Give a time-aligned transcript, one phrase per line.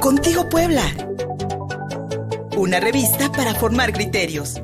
[0.00, 0.82] Contigo Puebla.
[2.56, 4.62] Una revista para formar criterios.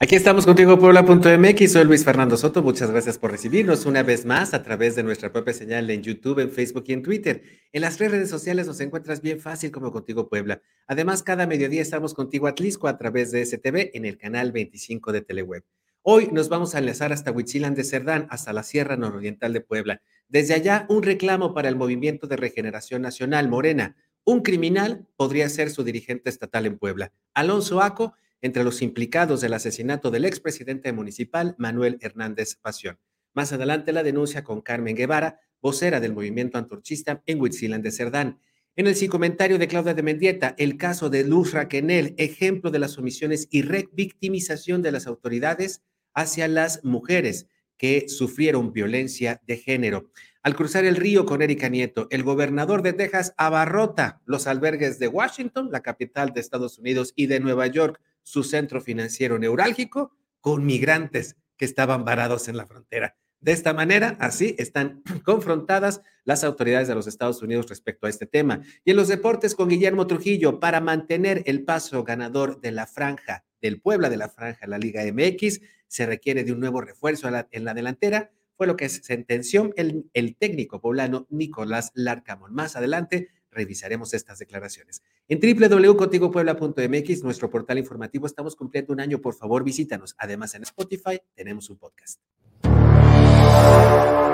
[0.00, 1.72] Aquí estamos contigo, Puebla.mx.
[1.72, 2.62] Soy Luis Fernando Soto.
[2.62, 6.38] Muchas gracias por recibirnos una vez más a través de nuestra propia señal en YouTube,
[6.38, 7.42] en Facebook y en Twitter.
[7.72, 10.62] En las tres redes sociales nos encuentras bien fácil como Contigo Puebla.
[10.86, 15.22] Además, cada mediodía estamos contigo Atlisco a través de STV en el canal 25 de
[15.22, 15.64] Teleweb.
[16.10, 20.00] Hoy nos vamos a enlazar hasta Huitzilán de Cerdán, hasta la Sierra Nororiental de Puebla.
[20.26, 23.94] Desde allá, un reclamo para el Movimiento de Regeneración Nacional, Morena.
[24.24, 27.12] Un criminal podría ser su dirigente estatal en Puebla.
[27.34, 32.98] Alonso Aco entre los implicados del asesinato del expresidente municipal Manuel Hernández Pasión.
[33.34, 38.40] Más adelante la denuncia con Carmen Guevara, vocera del movimiento antorchista en Huitzilán de Cerdán.
[38.76, 42.96] En el comentario de Claudia de Mendieta, el caso de Luz Raquenel, ejemplo de las
[42.96, 45.82] omisiones y revictimización de las autoridades
[46.14, 47.46] hacia las mujeres
[47.76, 50.10] que sufrieron violencia de género.
[50.42, 55.08] Al cruzar el río con Erika Nieto, el gobernador de Texas abarrota los albergues de
[55.08, 60.64] Washington, la capital de Estados Unidos, y de Nueva York, su centro financiero neurálgico con
[60.64, 63.16] migrantes que estaban varados en la frontera.
[63.40, 68.26] De esta manera, así están confrontadas las autoridades de los Estados Unidos respecto a este
[68.26, 68.62] tema.
[68.84, 73.44] Y en los deportes con Guillermo Trujillo, para mantener el paso ganador de la franja
[73.60, 77.64] del Puebla de la franja, la Liga MX, se requiere de un nuevo refuerzo en
[77.64, 78.30] la delantera.
[78.56, 82.54] Fue lo que sentenció el, el técnico poblano Nicolás Larcamón.
[82.54, 85.02] Más adelante revisaremos estas declaraciones.
[85.28, 89.20] En www.contigopuebla.mx, nuestro portal informativo, estamos cumpliendo un año.
[89.20, 90.14] Por favor, visítanos.
[90.18, 92.20] Además, en Spotify tenemos un podcast.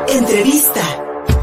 [0.08, 1.33] Entrevista.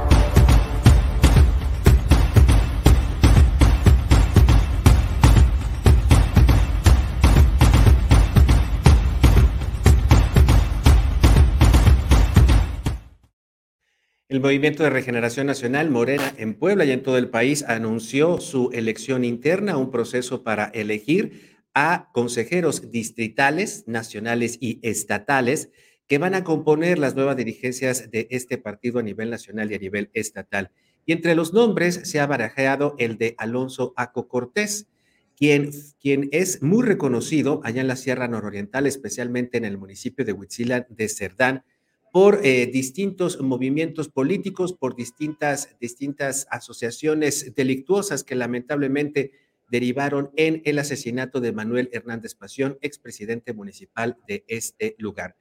[14.32, 18.70] El Movimiento de Regeneración Nacional, Morena, en Puebla y en todo el país, anunció su
[18.72, 25.70] elección interna, un proceso para elegir a consejeros distritales, nacionales y estatales
[26.08, 29.80] que van a componer las nuevas dirigencias de este partido a nivel nacional y a
[29.80, 30.72] nivel estatal.
[31.06, 34.88] Y entre los nombres se ha barajeado el de Alonso Aco Cortés,
[35.36, 40.32] quien, quien es muy reconocido allá en la Sierra Nororiental, especialmente en el municipio de
[40.32, 41.66] Huitzilán de Cerdán,
[42.12, 49.32] por eh, distintos movimientos políticos, por distintas, distintas asociaciones delictuosas que lamentablemente
[49.70, 55.38] derivaron en el asesinato de Manuel Hernández Pasión, expresidente municipal de este lugar.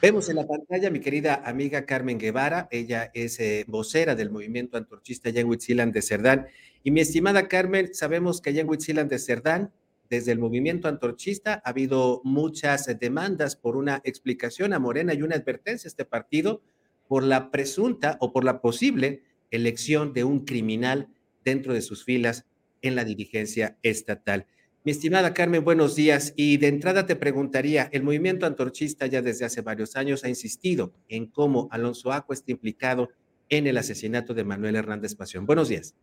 [0.00, 4.78] Vemos en la pantalla mi querida amiga Carmen Guevara, ella es eh, vocera del movimiento
[4.78, 6.46] antorchista allá en de Cerdán.
[6.82, 9.72] Y mi estimada Carmen, sabemos que allá en de Cerdán
[10.10, 15.36] desde el movimiento antorchista ha habido muchas demandas por una explicación a Morena y una
[15.36, 16.62] advertencia a este partido
[17.06, 21.08] por la presunta o por la posible elección de un criminal
[21.44, 22.46] dentro de sus filas
[22.82, 24.46] en la dirigencia estatal.
[24.84, 26.32] Mi estimada Carmen, buenos días.
[26.36, 30.94] Y de entrada te preguntaría, el movimiento antorchista ya desde hace varios años ha insistido
[31.08, 33.10] en cómo Alonso Aco está implicado
[33.48, 35.46] en el asesinato de Manuel Hernández Pasión.
[35.46, 35.94] Buenos días.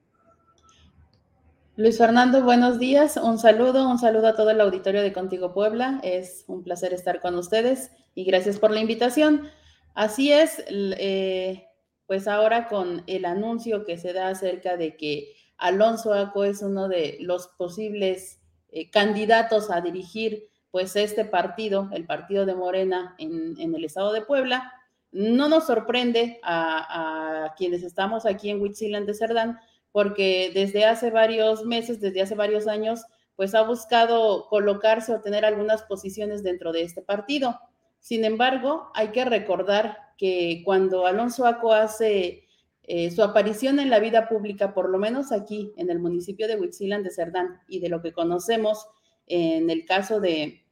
[1.78, 3.18] Luis Fernando, buenos días.
[3.18, 6.00] Un saludo, un saludo a todo el auditorio de Contigo Puebla.
[6.04, 9.50] Es un placer estar con ustedes y gracias por la invitación.
[9.94, 11.68] Así es, eh,
[12.08, 16.88] pues ahora con el anuncio que se da acerca de que Alonso Aco es uno
[16.88, 18.40] de los posibles
[18.70, 24.22] eh, candidatos a dirigir pues este partido, el partido de Morena en, el estado de
[24.22, 24.72] Puebla,
[25.12, 29.60] no nos sorprende a, a quienes estamos aquí en Huitzilan de Cerdán,
[29.96, 33.06] porque desde hace varios meses, desde hace varios años,
[33.38, 37.58] pues ha buscado colocarse o tener algunas posiciones dentro de este partido.
[38.02, 42.44] Sin embargo, hay que recordar que cuando Alonso Aco hace
[42.84, 46.58] eh, su aparición en la vida pública, por lo menos aquí en el municipio de
[46.58, 48.90] Huitzilan de Cerdán y de lo que conocemos
[49.28, 50.66] en el caso de,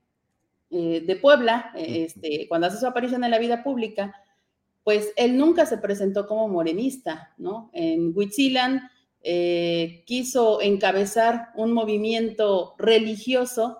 [0.70, 4.22] eh, de Puebla, eh, este, cuando hace su aparición en la vida pública,
[4.84, 7.70] pues él nunca se presentó como morenista, ¿no?
[7.72, 8.90] En Huitzilan
[9.24, 13.80] eh, quiso encabezar un movimiento religioso,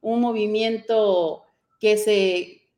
[0.00, 1.44] un movimiento
[1.78, 2.70] que se,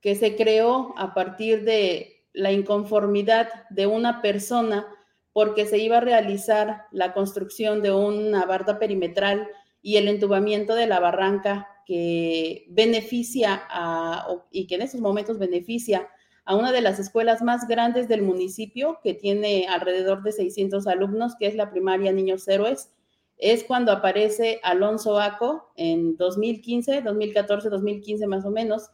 [0.00, 4.86] que se creó a partir de la inconformidad de una persona
[5.32, 9.48] porque se iba a realizar la construcción de una barda perimetral
[9.80, 16.08] y el entubamiento de la barranca que beneficia a, y que en esos momentos beneficia
[16.48, 21.36] a una de las escuelas más grandes del municipio, que tiene alrededor de 600 alumnos,
[21.38, 22.90] que es la primaria Niños Héroes.
[23.36, 28.90] Es cuando aparece Alonso Aco en 2015, 2014, 2015 más o menos.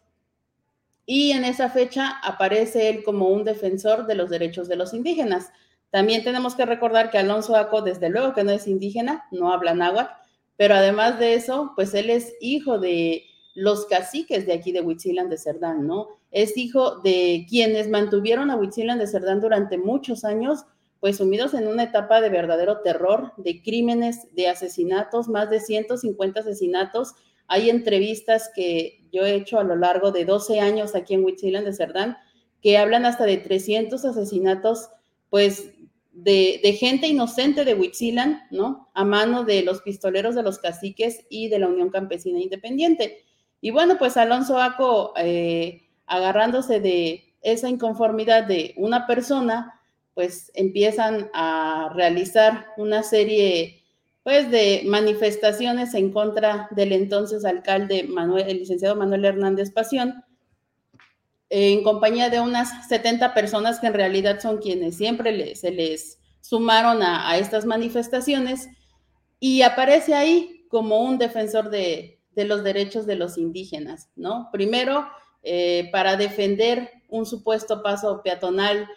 [1.07, 5.53] Y en esa fecha aparece él como un defensor de los derechos de los indígenas.
[5.91, 9.75] También tenemos que recordar que Alonso Aco, desde luego que no es indígena, no habla
[9.75, 10.11] náhuatl,
[10.57, 13.23] pero además de eso, pues él es hijo de
[13.55, 16.09] los caciques de aquí de Huitzilan de Cerdán, ¿no?
[16.31, 20.65] Es hijo de quienes mantuvieron a Huitzilan de Cerdán durante muchos años,
[21.01, 26.41] pues sumidos en una etapa de verdadero terror, de crímenes, de asesinatos, más de 150
[26.41, 27.15] asesinatos.
[27.47, 31.65] Hay entrevistas que yo he hecho a lo largo de 12 años aquí en Huitzilan
[31.65, 32.17] de Cerdán
[32.61, 34.89] que hablan hasta de 300 asesinatos,
[35.29, 35.75] pues
[36.15, 38.89] de, gente inocente de Huitzilan, ¿no?
[38.95, 43.24] A mano de los pistoleros de los caciques y de la Unión Campesina Independiente.
[43.65, 49.81] Y bueno, pues Alonso Aco, eh, agarrándose de esa inconformidad de una persona,
[50.13, 53.83] pues empiezan a realizar una serie
[54.23, 60.23] pues de manifestaciones en contra del entonces alcalde Manuel, el licenciado Manuel Hernández Pasión,
[61.49, 67.03] en compañía de unas 70 personas que en realidad son quienes siempre se les sumaron
[67.03, 68.69] a, estas manifestaciones.
[69.41, 74.49] Y aparece ahí como un defensor de, los derechos de los indígenas, ¿no?
[74.51, 75.07] Primero,
[75.45, 78.89] eh, para defender un supuesto paso peatonal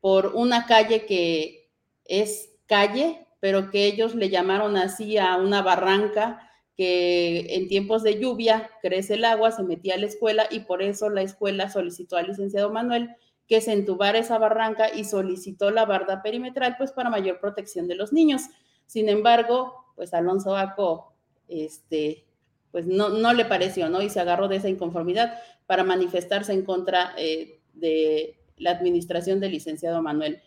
[0.00, 1.70] por una calle que
[2.04, 8.18] es calle, pero que ellos le llamaron así a una barranca que en tiempos de
[8.18, 12.16] lluvia crece el agua, se metía a la escuela y por eso la escuela solicitó
[12.16, 13.14] al licenciado Manuel
[13.46, 17.94] que se entubara esa barranca y solicitó la barda perimetral pues para mayor protección de
[17.94, 18.42] los niños.
[18.86, 21.12] Sin embargo, pues Alonso Aco,
[21.48, 22.24] este,
[22.72, 24.02] pues no, no le pareció, ¿no?
[24.02, 29.52] Y se agarró de esa inconformidad para manifestarse en contra eh, de la administración del
[29.52, 30.42] licenciado Manuel.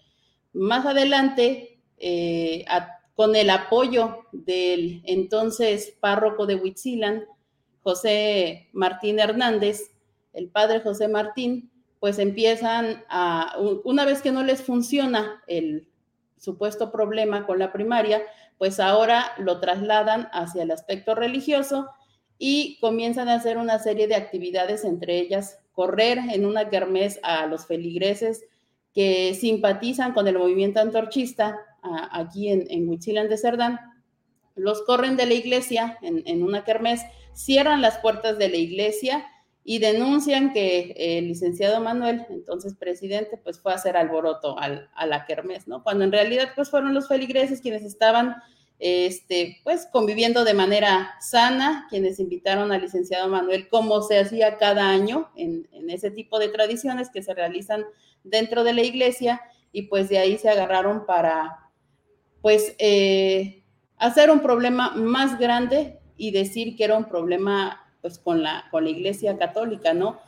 [0.51, 2.65] Más adelante, eh,
[3.13, 7.25] con el apoyo del entonces párroco de Huitzilan,
[7.81, 9.91] José Martín Hernández,
[10.33, 15.87] el padre José Martín, pues empiezan a, una vez que no les funciona el
[16.37, 18.21] supuesto problema con la primaria,
[18.57, 21.89] pues ahora lo trasladan hacia el aspecto religioso
[22.37, 27.45] y comienzan a hacer una serie de actividades, entre ellas correr en una kermés a
[27.47, 28.45] los feligreses
[28.93, 31.59] que simpatizan con el movimiento antorchista
[32.11, 33.79] aquí en, en Huitzilán de Cerdán,
[34.55, 37.01] los corren de la iglesia en, una kermés,
[37.33, 39.25] cierran las puertas de la iglesia
[39.63, 45.25] y denuncian que el licenciado Manuel, entonces presidente, pues fue a hacer alboroto a la
[45.25, 45.83] kermés, ¿no?
[45.83, 48.37] Cuando en realidad pues fueron los feligreses quienes estaban
[48.79, 54.89] este, pues conviviendo de manera sana, quienes invitaron al licenciado Manuel, como se hacía cada
[54.89, 57.85] año en, ese tipo de tradiciones que se realizan
[58.23, 59.41] dentro de la iglesia,
[59.71, 61.69] y pues de ahí se agarraron para,
[62.41, 63.63] pues eh,
[63.97, 68.83] hacer un problema más grande y decir que era un problema pues con la, con
[68.83, 70.19] la Iglesia Católica, ¿no?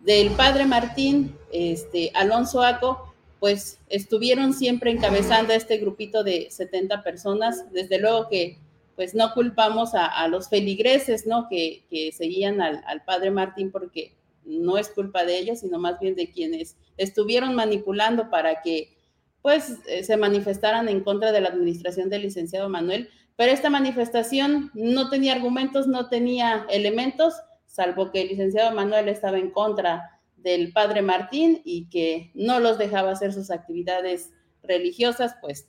[0.00, 3.11] Del padre Martín, este, Alonso Aco,
[3.42, 7.72] pues estuvieron siempre encabezando este grupito de 70 personas.
[7.72, 8.60] Desde luego que
[8.94, 11.48] pues no culpamos a, los feligreses, ¿no?
[11.50, 11.82] Que,
[12.16, 16.30] seguían al, al, padre Martín porque no es culpa de ellos, sino más bien de
[16.30, 18.96] quienes estuvieron manipulando para que
[19.42, 24.70] pues eh, se manifestaran en contra de la administración del licenciado Manuel, pero esta manifestación
[24.72, 27.34] no tenía argumentos, no tenía elementos,
[27.66, 32.78] salvo que el licenciado Manuel estaba en contra del padre Martín y que no los
[32.78, 34.30] dejaba hacer sus actividades
[34.62, 35.68] religiosas, pues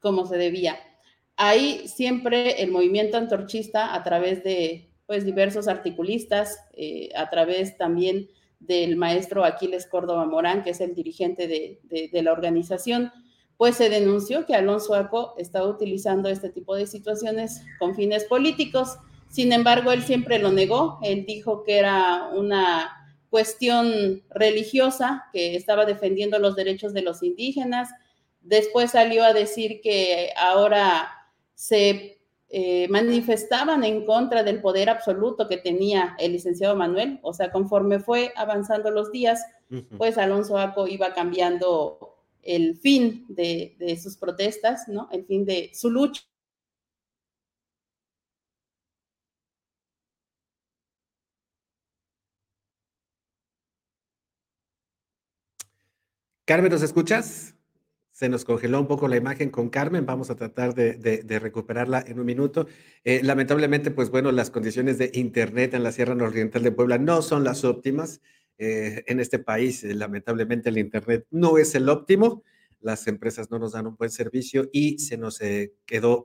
[0.00, 0.76] como se debía.
[1.36, 8.28] Ahí siempre el movimiento antorchista, a través de pues diversos articulistas, eh, a través también
[8.60, 13.12] del maestro Aquiles Córdoba Morán, que es el dirigente de, la organización,
[13.56, 18.96] pues se denunció que Alonso Aco estaba utilizando este tipo de situaciones con fines políticos.
[19.28, 20.98] Sin embargo, él siempre lo negó.
[21.02, 23.03] Él dijo que era una
[23.34, 27.90] cuestión religiosa, que estaba defendiendo los derechos de los indígenas.
[28.42, 31.10] Después salió a decir que ahora
[31.56, 37.18] se eh, manifestaban en contra del poder absoluto que tenía el licenciado Manuel.
[37.22, 39.44] O sea, conforme fue avanzando los días,
[39.98, 45.08] pues Alonso Aco iba cambiando el fin de, de, sus protestas, ¿no?
[45.10, 46.22] El fin de su lucha.
[56.44, 57.54] Carmen, ¿nos escuchas?
[58.14, 62.20] se nos congeló un poco la imagen con Carmen, vamos a tratar de, recuperarla en
[62.20, 62.68] un minuto.
[63.02, 67.22] Eh, lamentablemente, pues bueno, las condiciones de Internet en la Sierra Nororiental de Puebla no
[67.22, 68.20] son las óptimas.
[68.56, 72.44] Eh, en este país, eh, lamentablemente, el Internet no es el óptimo.
[72.80, 75.40] Las empresas no nos dan un buen servicio y se nos
[75.84, 76.24] quedó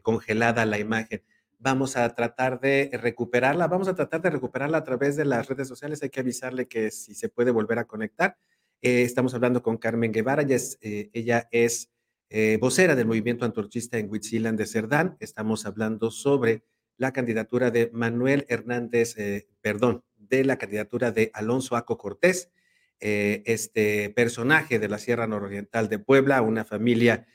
[0.00, 1.22] congelada la imagen.
[1.58, 5.68] Vamos a tratar de recuperarla, vamos a tratar de recuperarla a través de las redes
[5.68, 6.02] sociales.
[6.02, 8.38] Hay que avisarle que si se puede volver a conectar
[8.84, 11.92] Eh, estamos hablando con Carmen Guevara, ella es, eh, ella es
[12.30, 15.16] eh, vocera del movimiento antorchista en Huitzilan de Cerdán.
[15.20, 16.64] Estamos hablando sobre
[16.96, 19.14] la candidatura de Manuel Hernández,
[19.60, 22.50] perdón, de la candidatura de Alonso Aco Cortés,
[23.00, 27.26] este personaje de la Sierra Nororiental de Puebla, una familia,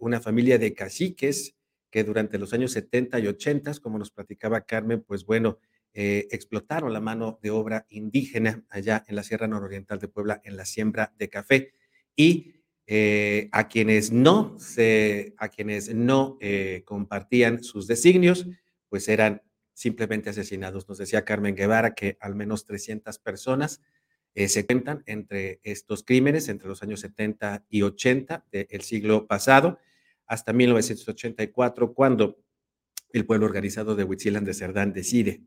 [0.00, 1.54] una familia de caciques
[1.90, 5.58] que durante los años 70 y 80, como nos platicaba Carmen, pues bueno,
[5.96, 10.56] eh, explotaron la mano de obra indígena allá en la Sierra Nororiental de Puebla en
[10.56, 11.72] la siembra de café
[12.16, 18.44] y eh, a quienes no se, a quienes no eh, compartían sus designios,
[18.88, 20.88] pues eran simplemente asesinados.
[20.88, 23.80] Nos decía Carmen Guevara que al menos 300 personas
[24.34, 29.78] se cuentan entre estos crímenes entre los años 70 y 80 del siglo pasado
[30.26, 32.40] hasta 1984, cuando
[33.12, 35.44] el pueblo organizado de Huitzilan de Cerdán decide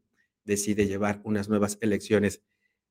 [0.47, 2.41] decide llevar unas nuevas elecciones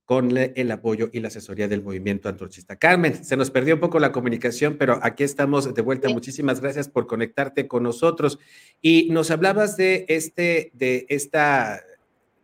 [0.05, 2.77] con el apoyo y la asesoría del movimiento antorchista.
[2.77, 6.09] Carmen, se nos perdió un poco la comunicación, pero aquí estamos de vuelta.
[6.09, 8.39] Muchísimas gracias por conectarte con nosotros.
[8.81, 11.83] Y nos hablabas de este, de esta,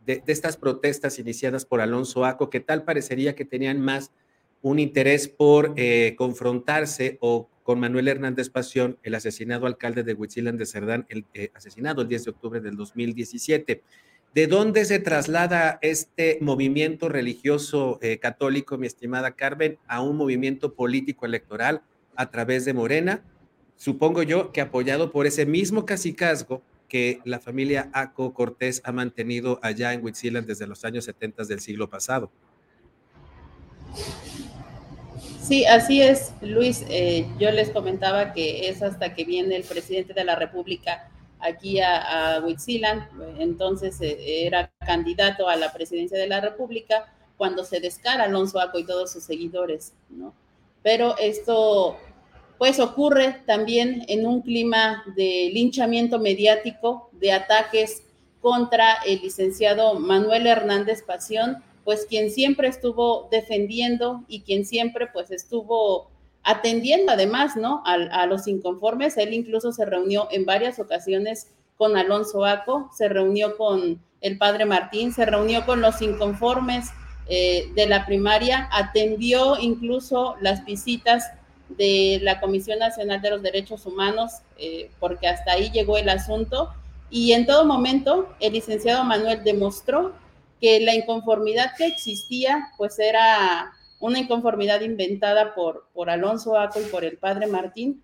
[0.05, 4.11] de, estas protestas iniciadas por Alonso Aco, que tal parecería que tenían más
[4.61, 10.57] un interés por eh, confrontarse o con Manuel Hernández Pasión, el asesinado alcalde de Huitzilán
[10.57, 13.85] de Cerdán, el, eh, asesinado el 10 de octubre del 2017.
[14.35, 20.75] ¿De dónde se traslada este movimiento religioso eh, católico, mi estimada Carmen, a un movimiento
[20.75, 21.83] político electoral
[22.17, 23.23] a través de Morena?
[23.77, 29.61] Supongo yo que apoyado por ese mismo cacicazgo que la familia Aco Cortés ha mantenido
[29.63, 32.31] allá en Huitzilan desde los años 70 del siglo pasado.
[35.43, 36.87] Sí, así es, Luis.
[36.89, 41.12] Eh, yo les comentaba que es hasta que viene el presidente de la República
[41.43, 42.43] aquí a, a
[43.39, 48.79] entonces eh, era candidato a la presidencia de la República cuando se descara Alonso Aco
[48.79, 50.33] y todos sus seguidores, ¿no?
[50.83, 51.97] Pero esto
[52.59, 58.05] pues ocurre también en un clima de linchamiento mediático, de ataques
[58.41, 65.33] contra el licenciado Manuel Hernández Pasión, pues quien siempre estuvo defendiendo y quien siempre pues
[65.33, 66.12] estuvo
[66.45, 67.83] atendiendo además, ¿no?
[67.85, 69.17] A, los inconformes.
[69.17, 74.65] Él incluso se reunió en varias ocasiones con Alonso Aco, se reunió con el padre
[74.65, 76.91] Martín, se reunió con los inconformes
[77.29, 81.33] eh, de la primaria, atendió incluso las visitas
[81.69, 86.71] de la Comisión Nacional de los Derechos Humanos, eh, porque hasta ahí llegó el asunto.
[87.11, 90.13] Y en todo momento, el licenciado Manuel demostró
[90.61, 93.73] que la inconformidad que existía, pues era
[94.03, 98.03] una inconformidad inventada por, por Alonso Aco y por el padre Martín.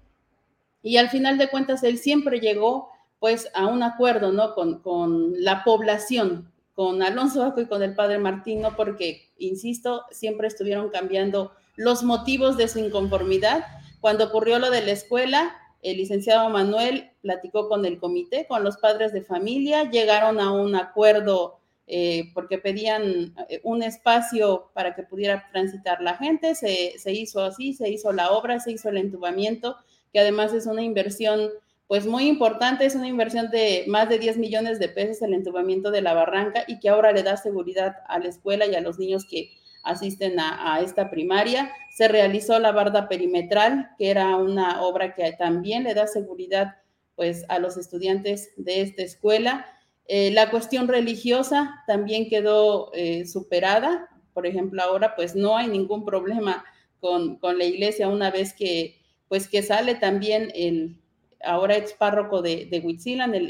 [0.80, 2.88] Y al final de cuentas, él siempre llegó
[3.18, 4.54] pues a un acuerdo, ¿no?
[4.54, 8.76] Con, con la población, con Alonso Aco y con el padre Martín, ¿no?
[8.76, 13.64] Porque, insisto, siempre estuvieron cambiando los motivos de su inconformidad.
[14.00, 18.76] Cuando ocurrió lo de la escuela, el licenciado Manuel platicó con el comité, con los
[18.76, 21.58] padres de familia, llegaron a un acuerdo
[21.90, 27.72] eh, porque pedían eh, un espacio para que pudiera transitar la gente, se, hizo así,
[27.72, 29.74] se hizo la obra, se hizo el entubamiento,
[30.12, 31.48] que además es una inversión
[31.86, 35.90] pues muy importante, es una inversión de más de 10 millones de pesos el entubamiento
[35.90, 38.98] de la barranca y que ahora le da seguridad a la escuela y a los
[38.98, 39.48] niños que
[39.82, 41.72] asisten a, a esta primaria.
[41.96, 46.74] Se realizó la barda perimetral, que era una obra que también le da seguridad
[47.16, 49.64] pues a los estudiantes de esta escuela
[50.08, 54.08] eh, la cuestión religiosa también quedó eh, superada.
[54.32, 56.64] Por ejemplo, ahora pues no hay ningún problema
[56.98, 58.96] con, la iglesia una vez que
[59.28, 60.98] pues que sale también el
[61.44, 62.78] ahora ex párroco de, de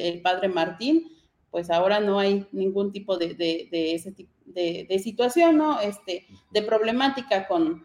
[0.08, 1.08] el, padre Martín,
[1.50, 4.12] pues ahora no hay ningún tipo de, de, ese
[4.44, 5.80] de, situación, ¿no?
[5.80, 7.84] Este, de problemática con,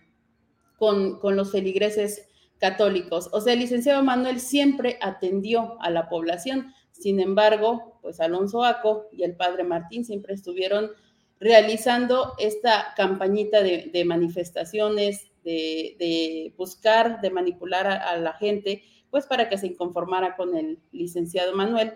[0.77, 2.27] con, con los feligreses
[2.57, 3.29] católicos.
[3.31, 6.73] O sea, el licenciado Manuel siempre atendió a la población.
[7.03, 10.91] Sin embargo, pues Alonso Aco y el padre Martín siempre estuvieron
[11.37, 19.57] realizando esta campañita de, manifestaciones, de, buscar, de manipular a, la gente, pues para que
[19.57, 21.95] se inconformara con el licenciado Manuel.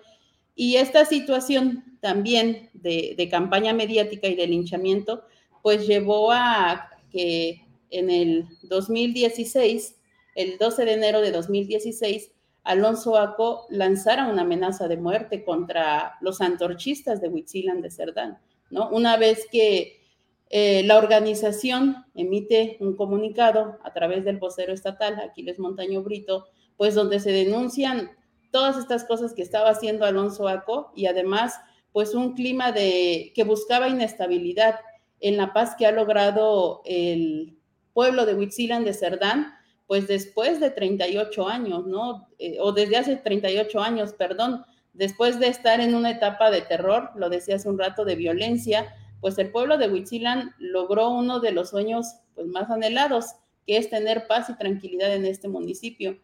[0.55, 5.23] Y esta situación también de, de campaña mediática y de linchamiento,
[5.63, 9.95] pues llevó a que en el 2016,
[10.35, 12.31] el 12 de enero de 2016,
[12.67, 18.89] Alonso Aco lanzara una amenaza de muerte contra los antorchistas de Huitzilan de Cerdán, ¿no?
[18.89, 20.01] Una vez que
[20.49, 26.93] eh, la organización emite un comunicado a través del vocero estatal, Aquiles Montaño Brito, pues
[26.93, 28.11] donde se denuncian
[28.51, 31.55] todas estas cosas que estaba haciendo Alonso Aco y además
[31.93, 34.81] pues un clima de que buscaba inestabilidad
[35.21, 37.57] en la paz que ha logrado el
[37.93, 39.56] pueblo de Huitzilan de Cerdán,
[39.87, 42.27] pues después de 38 años, ¿no?
[42.37, 47.11] Eh, o desde hace 38 años, perdón, después de estar en una etapa de terror,
[47.15, 51.51] lo decía hace un rato, de violencia, pues el pueblo de Huitzilan logró uno de
[51.51, 56.19] los sueños pues, más anhelados, que es tener paz y tranquilidad en este municipio.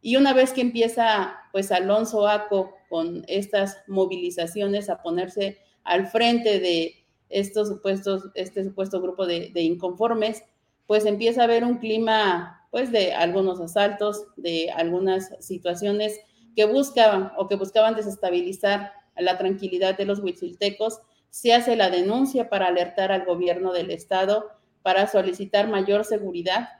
[0.00, 6.60] Y una vez que empieza pues Alonso Aco con estas movilizaciones a ponerse al frente
[6.60, 10.44] de estos supuestos, este supuesto grupo de, de inconformes,
[10.88, 16.18] pues empieza a haber un clima pues de algunos asaltos, de algunas situaciones
[16.56, 22.48] que buscaban o que buscaban desestabilizar la tranquilidad de los huitziltecos, se hace la denuncia
[22.48, 24.50] para alertar al gobierno del estado
[24.82, 26.70] para solicitar mayor seguridad.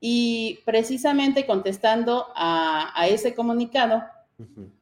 [0.00, 4.02] Y precisamente contestando a, ese comunicado,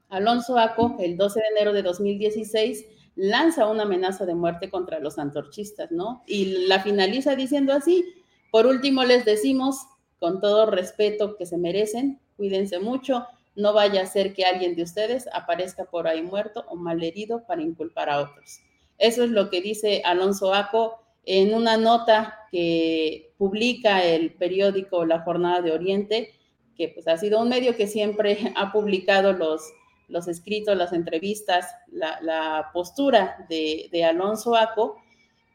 [0.09, 2.87] Alonso Aco, el 12 de enero de 2016,
[3.17, 6.23] lanza una amenaza de muerte contra los antorchistas, ¿no?
[6.29, 8.05] Y la finaliza diciendo así,
[8.51, 9.87] por último les decimos,
[10.19, 14.83] con todo respeto que se merecen, cuídense mucho, no vaya a ser que alguien de
[14.83, 18.61] ustedes aparezca por ahí muerto o malherido para inculpar a otros.
[18.99, 25.21] Eso es lo que dice Alonso Aco en una nota que publica el periódico La
[25.21, 26.35] Jornada de Oriente,
[26.77, 29.63] que pues ha sido un medio que siempre ha publicado los,
[30.09, 34.97] los escritos, las entrevistas, la, postura de, de, Alonso Aco.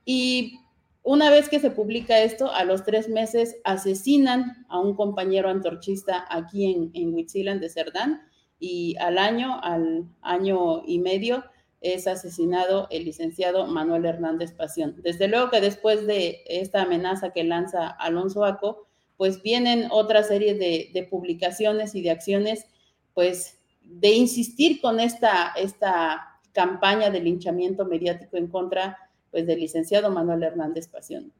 [0.05, 0.59] Y
[1.03, 6.25] una vez que se publica esto, a los tres meses asesinan a un compañero antorchista
[6.29, 8.21] aquí en, en de Cerdán
[8.57, 11.43] y al año, al año y medio,
[11.81, 14.95] es asesinado el licenciado Manuel Hernández Pasión.
[15.03, 18.87] Desde luego que después de esta amenaza que lanza Alonso Aco,
[19.17, 22.65] pues vienen otra serie de, publicaciones y de acciones,
[23.13, 29.02] pues de insistir con esta, esta campaña de linchamiento mediático en contra
[29.33, 31.33] pues, del licenciado Manuel Hernández Pasión.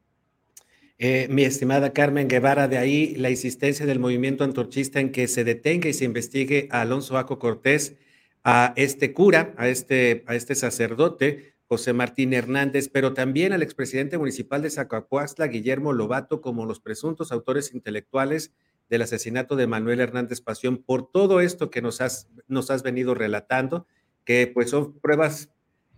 [0.97, 5.43] Eh, mi estimada Carmen Guevara, de ahí la insistencia del movimiento antorchista en que se
[5.43, 7.95] detenga y se investigue a Alonso Aco Cortés
[8.43, 14.17] a este cura, a este, a este sacerdote, José Martín Hernández, pero también al expresidente
[14.17, 18.51] municipal de Zacapuastla, Guillermo Lobato, como los presuntos autores intelectuales
[18.89, 23.13] del asesinato de Manuel Hernández Pasión, por todo esto que nos has, nos has venido
[23.13, 23.85] relatando,
[24.25, 25.52] que pues son pruebas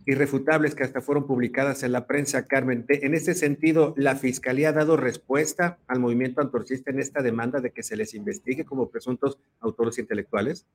[0.05, 2.85] irrefutables que hasta fueron publicadas en la prensa, Carmen.
[2.89, 7.71] En ese sentido, ¿la Fiscalía ha dado respuesta al movimiento antorchista en esta demanda de
[7.71, 10.65] que se les investigue como presuntos autores intelectuales?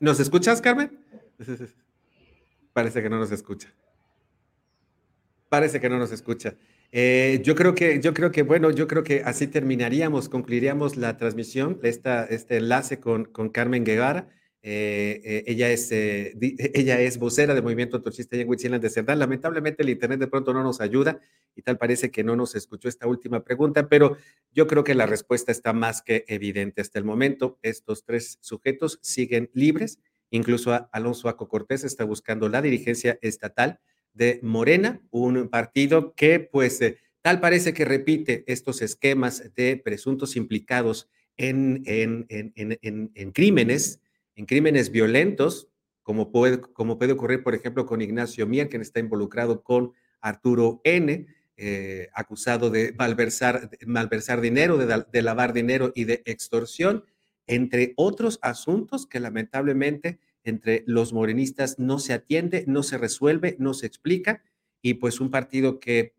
[0.00, 0.98] ¿Nos escuchas, Carmen?
[2.72, 3.72] Parece que no nos escucha.
[5.48, 6.54] Parece que no nos escucha.
[6.90, 11.16] Eh, yo creo que, yo creo que, bueno, yo creo que así terminaríamos, concluiríamos la
[11.18, 14.28] transmisión, esta, este enlace con, Carmen Guevara.
[14.62, 19.18] Eh, eh, ella, es, ella es vocera del movimiento Antorchista en Huitzilan de Cerdán.
[19.18, 21.20] Lamentablemente el internet de pronto no nos ayuda
[21.54, 24.16] y tal parece que no nos escuchó esta última pregunta, pero
[24.52, 27.58] yo creo que la respuesta está más que evidente hasta el momento.
[27.62, 29.98] Estos tres sujetos siguen libres.
[30.30, 33.80] Incluso Alonso Aco Cortés está buscando la dirigencia estatal
[34.18, 36.80] de Morena, un partido que pues
[37.22, 44.00] tal parece que repite estos esquemas de presuntos implicados en, en, en, en crímenes
[44.38, 45.68] en crímenes violentos,
[46.04, 50.80] como puede, como puede ocurrir, por ejemplo, con Ignacio Mier, quien está involucrado con Arturo
[50.84, 51.26] N.,
[51.56, 57.04] eh, acusado de malversar, malversar dinero, de, lavar dinero y de extorsión,
[57.48, 63.74] entre otros asuntos que lamentablemente entre los morenistas no se atiende, no se resuelve, no
[63.74, 64.42] se explica,
[64.82, 66.14] y pues un partido que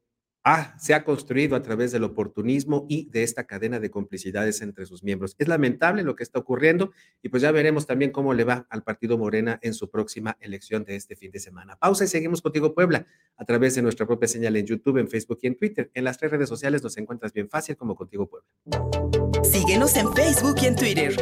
[0.79, 5.03] se ha construido a través del oportunismo y de esta cadena de complicidades entre sus
[5.03, 5.35] miembros.
[5.37, 8.83] Es lamentable lo que está ocurriendo y pues ya veremos también cómo le va al
[8.83, 11.75] partido Morena en su próxima elección de este fin de semana.
[11.75, 13.05] Pausa y seguimos contigo Puebla
[13.37, 15.91] a través de nuestra propia señal en YouTube, en Facebook y en Twitter.
[15.93, 18.49] En las tres redes sociales nos encuentras bien fácil como Contigo Puebla.
[19.43, 21.15] Síguenos en Facebook y en Twitter.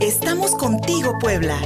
[0.00, 1.60] Estamos contigo Puebla.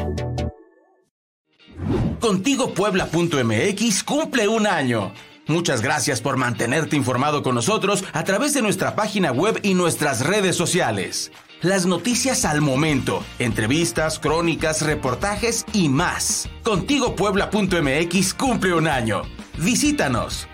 [2.20, 5.12] Contigo Puebla.mx cumple un año.
[5.46, 10.26] Muchas gracias por mantenerte informado con nosotros a través de nuestra página web y nuestras
[10.26, 11.30] redes sociales.
[11.62, 16.48] Las noticias al momento, entrevistas, crónicas, reportajes y más.
[16.64, 19.22] Contigo Puebla.mx cumple un año.
[19.58, 20.48] Visítanos.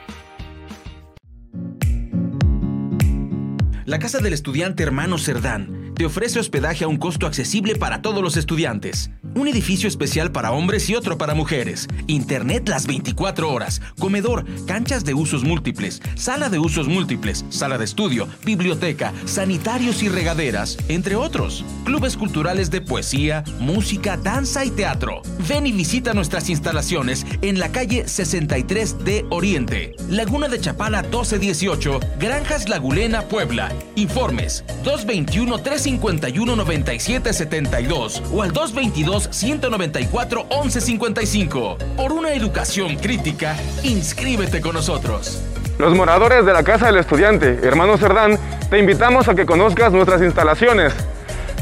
[3.86, 8.22] La Casa del Estudiante Hermano Cerdán te ofrece hospedaje a un costo accesible para todos
[8.22, 11.86] los estudiantes Un edificio especial para hombres y otro para mujeres.
[12.08, 13.80] Internet las 24 horas.
[13.98, 20.08] Comedor, canchas de usos múltiples, sala de usos múltiples, sala de estudio, biblioteca, sanitarios y
[20.08, 21.64] regaderas, entre otros.
[21.84, 25.22] Clubes culturales de poesía, música, danza y teatro.
[25.48, 32.00] Ven y visita nuestras instalaciones en la calle 63 de Oriente, Laguna de Chapala 1218,
[32.18, 33.72] Granjas Lagulena, Puebla.
[33.94, 41.78] Informes 221 351 9772 o al 222 194 1155.
[41.96, 45.42] Por una educación crítica, inscríbete con nosotros.
[45.78, 50.20] Los moradores de la Casa del Estudiante, hermano Cerdán, te invitamos a que conozcas nuestras
[50.22, 50.92] instalaciones.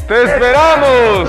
[0.09, 1.29] ¡Te esperamos!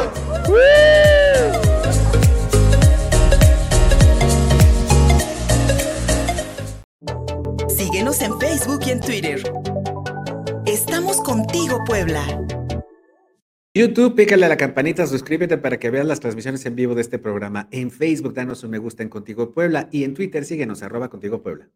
[7.68, 9.54] Síguenos en Facebook y en Twitter.
[10.66, 12.24] Estamos contigo, Puebla.
[13.76, 17.20] YouTube, pícale a la campanita, suscríbete para que veas las transmisiones en vivo de este
[17.20, 17.68] programa.
[17.70, 21.44] En Facebook, danos un me gusta en Contigo Puebla y en Twitter, síguenos, arroba Contigo
[21.44, 21.70] Puebla.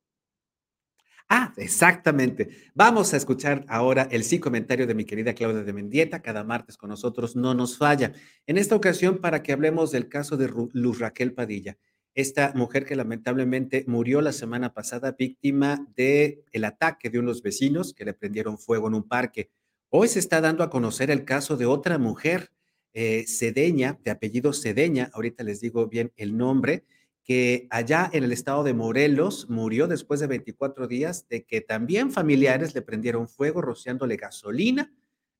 [1.29, 2.49] Ah, exactamente.
[2.73, 6.23] Vamos a escuchar ahora el sí comentario de mi querida Claudia de Mendieta.
[6.23, 8.11] Cada martes con nosotros no nos falla.
[8.47, 11.77] En esta ocasión, para que hablemos del caso de Luz Raquel Padilla,
[12.15, 17.93] esta mujer que lamentablemente murió la semana pasada víctima del el ataque de unos vecinos
[17.93, 19.51] que le prendieron fuego en un parque.
[19.95, 22.49] Hoy se está dando a conocer el caso de otra mujer,
[22.95, 26.83] eh, Cedeña, de apellido Cedeña, ahorita les digo bien el nombre,
[27.23, 32.11] que allá en el estado de Morelos murió después de 24 días de que también
[32.11, 34.91] familiares le prendieron fuego rociándole gasolina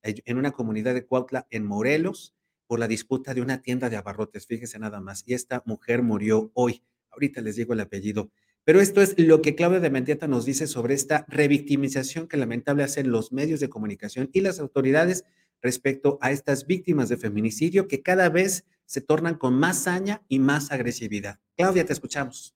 [0.04, 2.36] eh, en una comunidad de Cuautla en Morelos
[2.68, 5.24] por la disputa de una tienda de abarrotes, fíjese nada más.
[5.26, 6.84] Y esta mujer murió hoy.
[7.10, 8.30] Ahorita les digo el apellido.
[8.66, 12.84] Pero esto es lo que Claudia de Mendieta nos dice sobre esta revictimización que lamentable
[12.84, 15.26] hacen los medios de comunicación y las autoridades
[15.62, 20.40] respecto a estas víctimas de feminicidio que cada vez se tornan con más saña y
[20.40, 21.40] más agresividad.
[21.58, 22.56] Claudia, te escuchamos.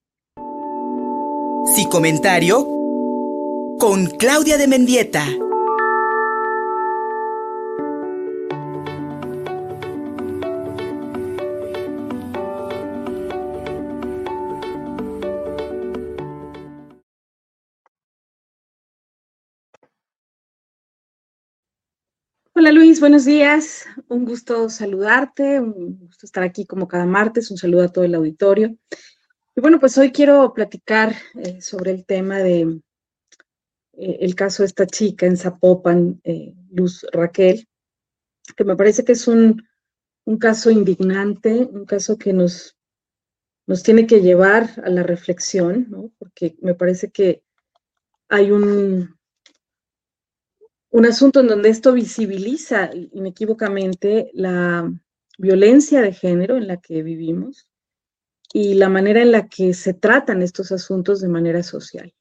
[1.75, 2.65] Sí, comentario
[3.79, 5.25] con Claudia de Mendieta.
[22.59, 23.85] Hola Luis, buenos días.
[24.07, 27.51] Un gusto saludarte, un gusto estar aquí como cada martes.
[27.51, 28.75] Un saludo a todo el auditorio.
[29.55, 32.61] Y bueno, pues hoy quiero platicar eh, sobre el tema de
[33.93, 37.67] eh, el caso de esta chica en Zapopan, eh, Luz Raquel,
[38.55, 39.61] que me parece que es un,
[40.25, 42.75] un caso indignante, un caso que nos,
[43.67, 46.11] nos tiene que llevar a la reflexión, ¿no?
[46.17, 47.43] porque me parece que
[48.29, 49.15] hay un,
[50.89, 54.91] un asunto en donde esto visibiliza inequívocamente la
[55.37, 57.67] violencia de género en la que vivimos
[58.53, 62.13] y la manera en la que se tratan estos asuntos de manera social.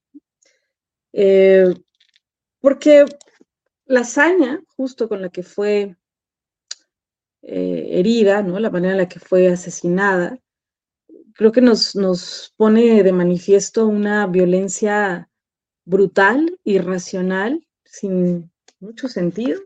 [1.13, 1.73] Eh,
[2.61, 3.07] porque
[3.87, 5.97] la hazaña, justo con la que fue
[7.43, 8.59] eh, herida, ¿no?
[8.59, 10.39] la manera en la que fue asesinada,
[11.35, 15.31] creo que nos, nos pone de manifiesto una violencia
[15.85, 19.61] brutal, irracional, sin mucho sentido,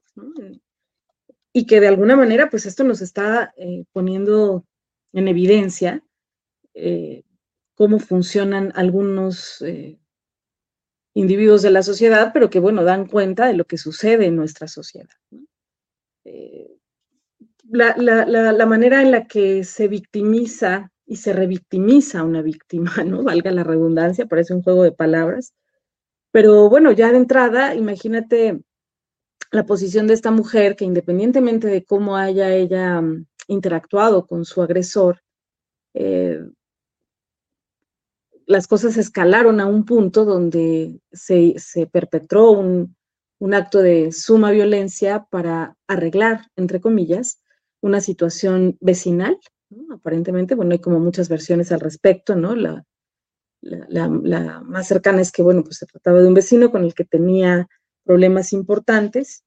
[1.53, 4.64] y que de alguna manera, pues esto nos está eh, poniendo
[5.12, 6.03] en evidencia
[6.75, 7.25] eh,
[7.75, 9.99] cómo funcionan algunos eh,
[11.14, 14.68] individuos de la sociedad, pero que, bueno, dan cuenta de lo que sucede en nuestra
[14.68, 15.09] sociedad.
[17.64, 23.23] La, la, manera en la que se victimiza y se revictimiza a una víctima, ¿no?
[23.23, 25.55] Valga la redundancia, parece un juego de palabras.
[26.33, 28.61] Pero bueno, ya de entrada, imagínate
[29.51, 34.63] la posición de esta mujer que independientemente de cómo haya ella mm, interactuado con su
[34.63, 35.23] agresor,
[35.95, 36.41] eh,
[38.47, 41.55] las cosas escalaron a un punto donde se,
[41.93, 42.97] perpetró un,
[43.53, 47.41] acto de suma violencia para arreglar, entre comillas,
[47.81, 49.39] una situación vecinal.
[49.91, 52.57] Aparentemente, bueno, hay como muchas versiones al respecto, ¿no?
[52.57, 52.85] La,
[53.63, 56.93] la, la, más cercana es que, bueno, pues se trataba de un vecino con el
[56.93, 57.69] que tenía
[58.05, 59.45] problemas importantes.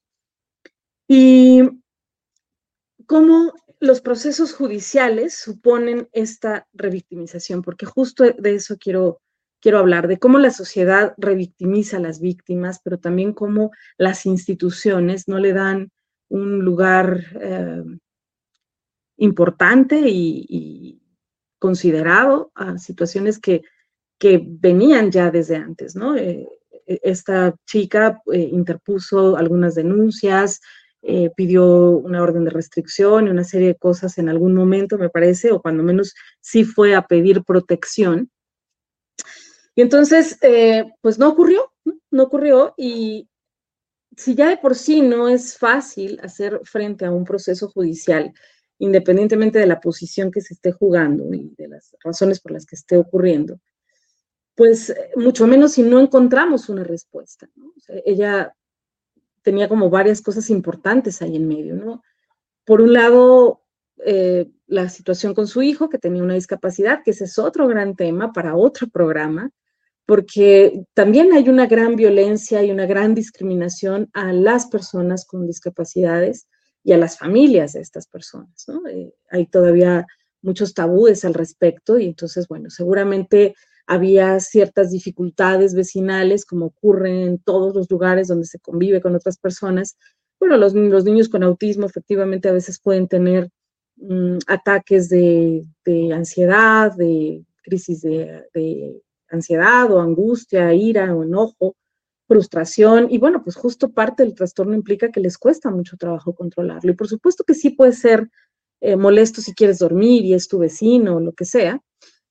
[1.08, 1.62] Y
[3.06, 9.20] cómo los procesos judiciales suponen esta revictimización, porque justo de eso quiero,
[9.60, 15.28] quiero hablar, de cómo la sociedad revictimiza a las víctimas, pero también cómo las instituciones
[15.28, 15.92] no le dan
[16.30, 17.84] un lugar eh,
[19.18, 21.00] importante y,
[21.60, 23.64] considerado a situaciones que,
[24.18, 26.16] que, venían ya desde antes, ¿no?
[26.18, 26.46] Eh,
[26.86, 30.62] esta chica eh, interpuso algunas denuncias,
[31.02, 31.66] eh, pidió
[31.98, 35.62] una orden de restricción y una serie de cosas en algún momento, me parece, o
[35.62, 38.32] cuando menos sí fue a pedir protección.
[39.76, 42.00] Y entonces, eh, pues no ocurrió, ¿no?
[42.12, 43.28] no ocurrió y
[44.16, 48.32] si ya de por sí no es fácil hacer frente a un proceso judicial,
[48.78, 52.76] independientemente de la posición que se esté jugando y de las razones por las que
[52.76, 53.60] esté ocurriendo,
[54.56, 57.50] pues eh, mucho menos si no encontramos una respuesta.
[58.06, 58.54] ella
[59.42, 62.02] tenía como varias cosas importantes ahí en medio, ¿no?
[62.66, 63.62] Por un lado,
[64.06, 67.96] eh, la situación con su hijo, que tenía una discapacidad, que ese es otro gran
[67.96, 69.52] tema para otro programa,
[70.06, 76.48] porque también hay una gran violencia y una gran discriminación a las personas con discapacidades
[76.84, 78.66] y a las familias de estas personas.
[78.90, 80.06] Eh, hay todavía
[80.42, 83.56] muchos tabúes al respecto y entonces, bueno, seguramente
[83.88, 89.38] había ciertas dificultades vecinales, como ocurre en todos los lugares donde se convive con otras
[89.38, 89.98] personas.
[90.40, 93.50] Bueno, los, los niños con autismo efectivamente a veces pueden tener
[93.98, 101.76] um, ataques de, de, ansiedad, de crisis de, de ansiedad o angustia, ira o enojo,
[102.28, 103.08] frustración.
[103.10, 106.92] Y bueno, pues justo parte del trastorno implica que les cuesta mucho trabajo controlarlo.
[106.92, 108.30] Y por supuesto que sí puede ser
[108.82, 111.82] eh, molesto si quieres dormir y es tu vecino o lo que sea,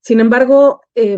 [0.03, 1.17] sin embargo, eh,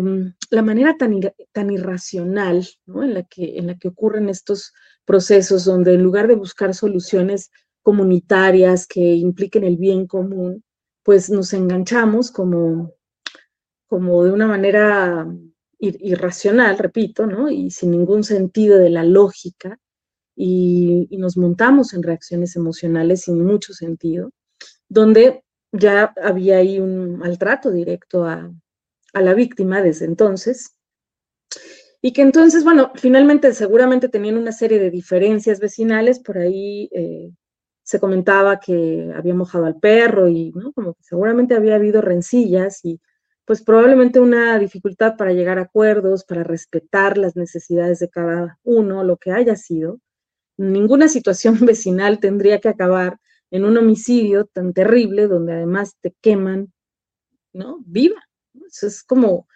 [0.51, 3.03] la manera tan, irracional ¿no?
[3.03, 4.73] en, la que, en la que ocurren estos
[5.05, 7.49] procesos, donde en lugar de buscar soluciones
[7.81, 10.63] comunitarias que impliquen el bien común,
[11.03, 12.93] pues nos enganchamos como,
[13.87, 15.27] como de una manera
[15.79, 17.49] irracional, repito, ¿no?
[17.49, 19.79] y sin ningún sentido de la lógica,
[20.35, 24.29] y, y nos montamos en reacciones emocionales sin mucho sentido,
[24.87, 28.51] donde ya había ahí un maltrato directo a,
[29.15, 30.77] a la víctima desde entonces.
[32.01, 37.31] Y que entonces, bueno, finalmente seguramente tenían una serie de diferencias vecinales, por ahí eh,
[37.81, 40.73] se comentaba que había mojado al perro y, ¿no?
[40.73, 42.99] Como que seguramente había habido rencillas y
[43.45, 49.03] pues probablemente una dificultad para llegar a acuerdos, para respetar las necesidades de cada uno,
[49.03, 49.99] lo que haya sido.
[50.57, 53.17] Ninguna situación vecinal tendría que acabar
[53.49, 56.73] en un homicidio tan terrible donde además te queman,
[57.53, 57.79] ¿no?
[57.85, 58.21] Viva.
[58.83, 59.47] Es como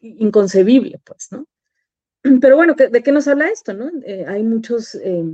[0.00, 1.46] inconcebible, pues, ¿no?
[2.40, 3.90] Pero bueno, ¿de qué nos habla esto, no?
[4.04, 5.24] Eh, hay muchos eh,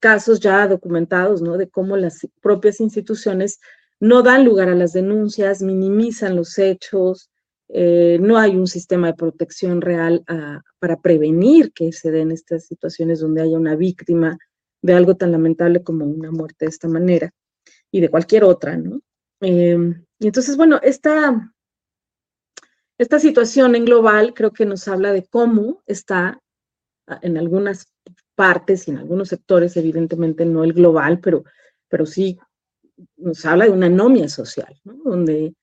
[0.00, 1.56] casos ya documentados, ¿no?
[1.56, 3.60] De cómo las propias instituciones
[4.00, 7.30] no dan lugar a las denuncias, minimizan los hechos,
[7.68, 12.66] eh, no hay un sistema de protección real a, para prevenir que se den estas
[12.66, 14.38] situaciones donde haya una víctima
[14.82, 17.32] de algo tan lamentable como una muerte de esta manera
[17.90, 19.00] y de cualquier otra, ¿no?
[19.40, 21.54] Em, y entonces, bueno, esta,
[22.98, 26.40] esta situación en global creo que nos habla de cómo está
[27.06, 27.92] ah, en algunas
[28.34, 31.44] partes y en algunos sectores, evidentemente no el global, pero,
[31.88, 32.38] pero sí
[33.16, 35.54] nos habla de una anomia social, donde,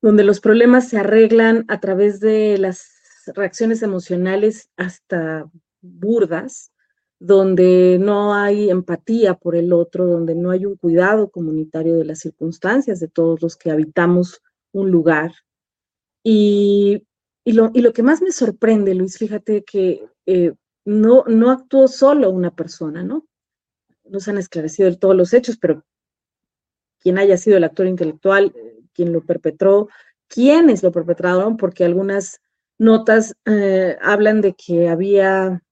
[0.00, 2.86] donde los problemas se arreglan a través de las
[3.34, 6.72] reacciones emocionales hasta burdas,
[7.18, 12.18] donde no hay empatía por el otro, donde no hay un cuidado comunitario de las
[12.18, 15.32] circunstancias de todos los que habitamos un lugar
[16.22, 17.04] y,
[17.44, 20.54] lo, que más me sorprende, Luis, fíjate que eh,
[20.84, 23.26] no, actuó solo una persona, ¿no?
[24.04, 25.84] No se han esclarecido todos los hechos, pero
[26.98, 28.54] quien haya sido el actor intelectual,
[28.92, 29.88] quien lo perpetró,
[30.28, 32.40] quiénes lo perpetraron, porque algunas
[32.78, 35.62] notas eh, hablan de que había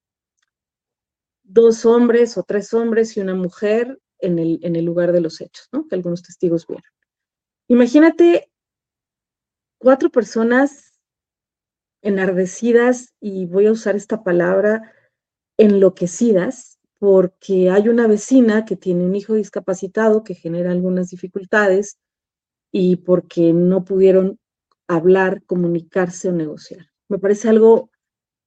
[1.42, 5.40] dos hombres o tres hombres y una mujer en el, en el lugar de los
[5.40, 5.86] hechos, ¿no?
[5.88, 6.84] Que algunos testigos vieron.
[7.68, 8.49] Imagínate
[9.80, 10.92] cuatro personas
[12.02, 14.92] enardecidas, y voy a usar esta palabra,
[15.58, 21.98] enloquecidas, porque hay una vecina que tiene un hijo discapacitado que genera algunas dificultades
[22.70, 24.38] y porque no pudieron
[24.86, 26.86] hablar, comunicarse o negociar.
[27.08, 27.90] Me parece algo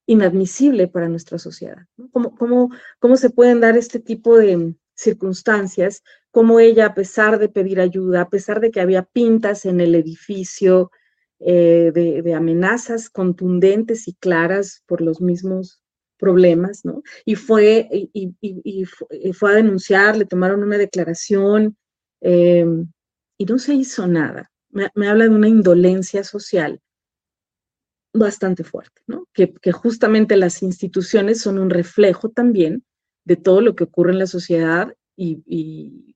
[0.06, 1.88] inadmisible para nuestra sociedad.
[2.12, 2.70] ¿Cómo, cómo,
[3.00, 6.04] cómo se pueden dar este tipo de circunstancias?
[6.32, 9.96] Cómo ella, a pesar de pedir ayuda, a pesar de que había pintas en el
[9.96, 10.92] edificio,
[11.46, 15.82] eh, de, amenazas contundentes y claras por los mismos
[16.18, 17.04] problemas, ¿no?
[17.26, 21.76] Y fue, y, y fue a denunciar, le tomaron una declaración
[22.22, 22.66] eh,
[23.38, 24.50] y no se hizo nada.
[24.70, 26.80] Me, me, habla de una indolencia social
[28.14, 29.28] bastante fuerte, ¿no?
[29.34, 32.86] Que, que justamente las instituciones son un reflejo también
[33.26, 36.16] de todo lo que ocurre en la sociedad y, y,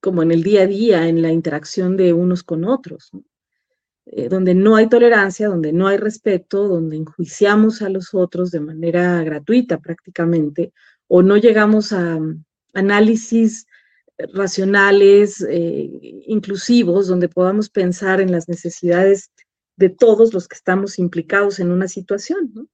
[0.00, 3.10] como en el día a día, en la interacción de unos con otros.
[3.12, 3.24] ¿no?
[4.12, 8.58] Eh, donde no hay tolerancia, donde no hay respeto, donde enjuiciamos a los otros de
[8.58, 10.72] manera gratuita prácticamente,
[11.06, 12.18] o no llegamos a,
[12.74, 13.66] análisis
[14.32, 15.88] racionales, eh,
[16.26, 19.30] inclusivos, donde podamos pensar en las necesidades
[19.76, 22.68] de todos los que estamos implicados en una situación.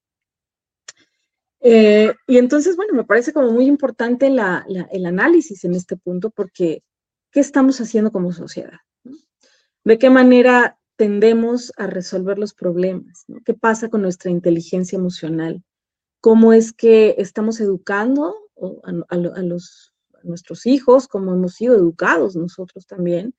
[1.60, 6.82] Eh, y entonces, bueno, me parece como muy importante el análisis en este punto porque
[7.30, 8.80] ¿qué estamos haciendo como sociedad?
[9.84, 13.24] ¿De qué manera tendemos a resolver los problemas?
[13.44, 15.62] ¿Qué pasa con nuestra inteligencia emocional?
[16.20, 18.34] ¿Cómo es que estamos educando
[19.08, 23.34] a, los, nuestros hijos, cómo hemos sido educados nosotros también,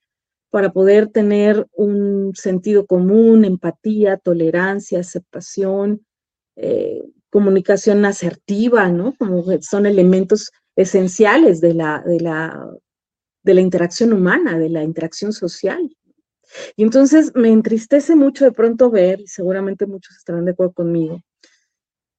[0.49, 6.05] para poder tener un sentido común, empatía, tolerancia, aceptación,
[6.55, 9.13] eh, comunicación asertiva, ¿no?
[9.17, 12.71] Como son elementos esenciales de la, de la,
[13.43, 15.95] de la interacción humana, de la interacción social.
[16.75, 21.21] Y entonces me entristece mucho de pronto ver, y seguramente muchos estarán de acuerdo conmigo,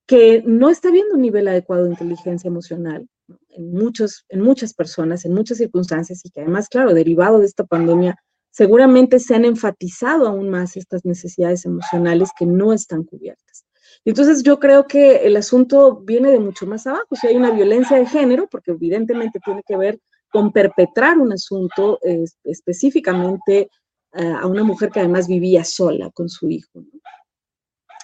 [0.06, 3.06] que no está habiendo un nivel adecuado de inteligencia emocional
[3.50, 7.64] en, muchos, en muchas personas, en muchas circunstancias, y que además, claro, derivado de esta
[7.64, 8.16] pandemia,
[8.50, 13.64] seguramente se han enfatizado aún más estas necesidades emocionales que no están cubiertas.
[14.04, 17.14] Entonces yo creo que el asunto viene de mucho más abajo.
[17.14, 21.98] Si hay una violencia de género, porque evidentemente tiene que ver con perpetrar un asunto
[22.44, 23.68] específicamente eh,
[24.12, 26.84] a una mujer que además vivía sola con su hijo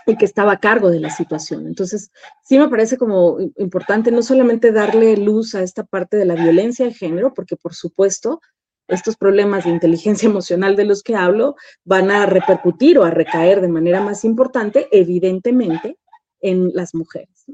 [0.07, 1.67] y que estaba a cargo de la situación.
[1.67, 2.11] Entonces,
[2.45, 6.85] sí me parece como importante no solamente darle luz a esta parte de la violencia
[6.85, 8.41] de género, porque por supuesto
[8.87, 13.61] estos problemas de inteligencia emocional de los que hablo van a repercutir o a recaer
[13.61, 15.97] de manera más importante, evidentemente,
[16.41, 17.47] en las mujeres.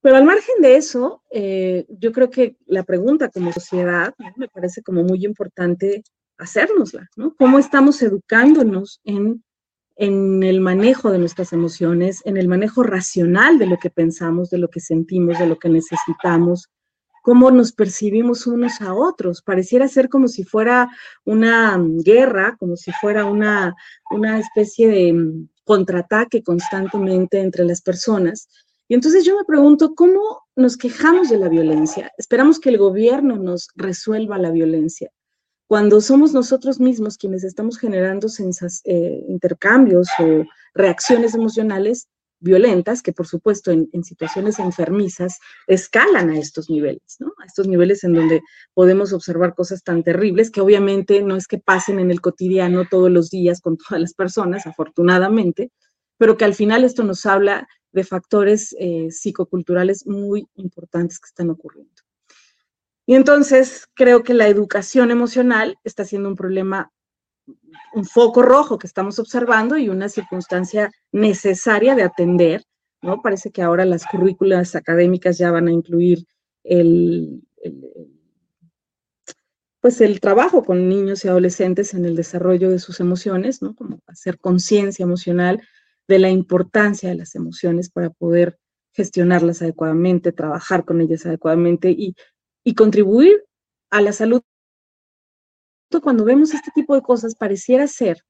[0.00, 4.80] Pero al margen de eso, eh, yo creo que la pregunta como sociedad me parece
[4.80, 6.04] como muy importante
[6.38, 7.34] hacérnosla, ¿no?
[7.36, 9.44] ¿Cómo estamos educándonos en,
[9.96, 14.58] en el manejo de nuestras emociones, en el manejo racional de lo que pensamos, de
[14.58, 16.70] lo que sentimos, de lo que necesitamos,
[17.28, 19.42] cómo nos percibimos unos a otros.
[19.42, 20.88] Pareciera ser como si fuera
[21.24, 23.74] una guerra, como si fuera una,
[24.10, 28.48] una especie de mm, contraataque constantemente entre las personas.
[28.88, 32.10] Y entonces yo me pregunto, ¿cómo nos quejamos de la violencia?
[32.16, 35.10] Esperamos que el gobierno nos resuelva la violencia.
[35.68, 38.28] Cuando somos nosotros mismos quienes estamos generando
[38.84, 42.08] eh, intercambios o reacciones emocionales
[42.40, 47.18] violentas que por supuesto en, situaciones enfermizas escalan a estos niveles.
[47.20, 48.40] A estos niveles en donde
[48.72, 53.10] podemos observar cosas tan terribles que obviamente no es que pasen en el cotidiano todos
[53.10, 55.70] los días con todas las personas, afortunadamente,
[56.16, 61.50] pero que al final esto nos habla de factores eh, psicoculturales muy importantes que están
[61.50, 62.07] ocurriendo.
[63.08, 66.92] Y entonces creo que la educación emocional está siendo un problema
[67.94, 72.64] un foco rojo que estamos observando y una circunstancia necesaria de atender,
[73.00, 73.22] ¿no?
[73.22, 76.26] Parece que ahora las currículas académicas ya van a incluir
[76.64, 77.42] el,
[79.80, 83.74] pues el trabajo con niños y adolescentes en el desarrollo de sus emociones, ¿no?
[83.74, 85.66] Como hacer conciencia emocional
[86.08, 88.58] de la importancia de las emociones para poder
[88.92, 92.14] gestionarlas adecuadamente, trabajar con ellas adecuadamente y,
[92.68, 93.42] y contribuir
[93.90, 94.42] a la salud
[96.02, 98.22] cuando vemos este tipo de cosas pareciera ser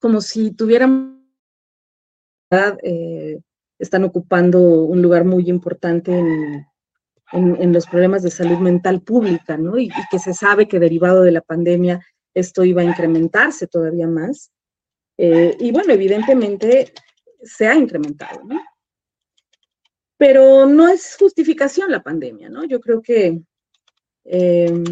[0.00, 1.24] como si tuvieran,
[2.82, 3.38] eh,
[3.78, 9.78] están ocupando un lugar muy importante en, los problemas de salud mental pública, ¿no?
[9.78, 12.04] Y, que se sabe que derivado de la pandemia
[12.34, 14.50] esto iba a incrementarse todavía más.
[15.16, 16.92] Eh, y bueno, evidentemente
[17.40, 18.60] se ha incrementado, ¿no?
[20.22, 22.62] Pero no es justificación la pandemia, ¿no?
[22.62, 23.42] Yo creo que
[24.22, 24.84] em,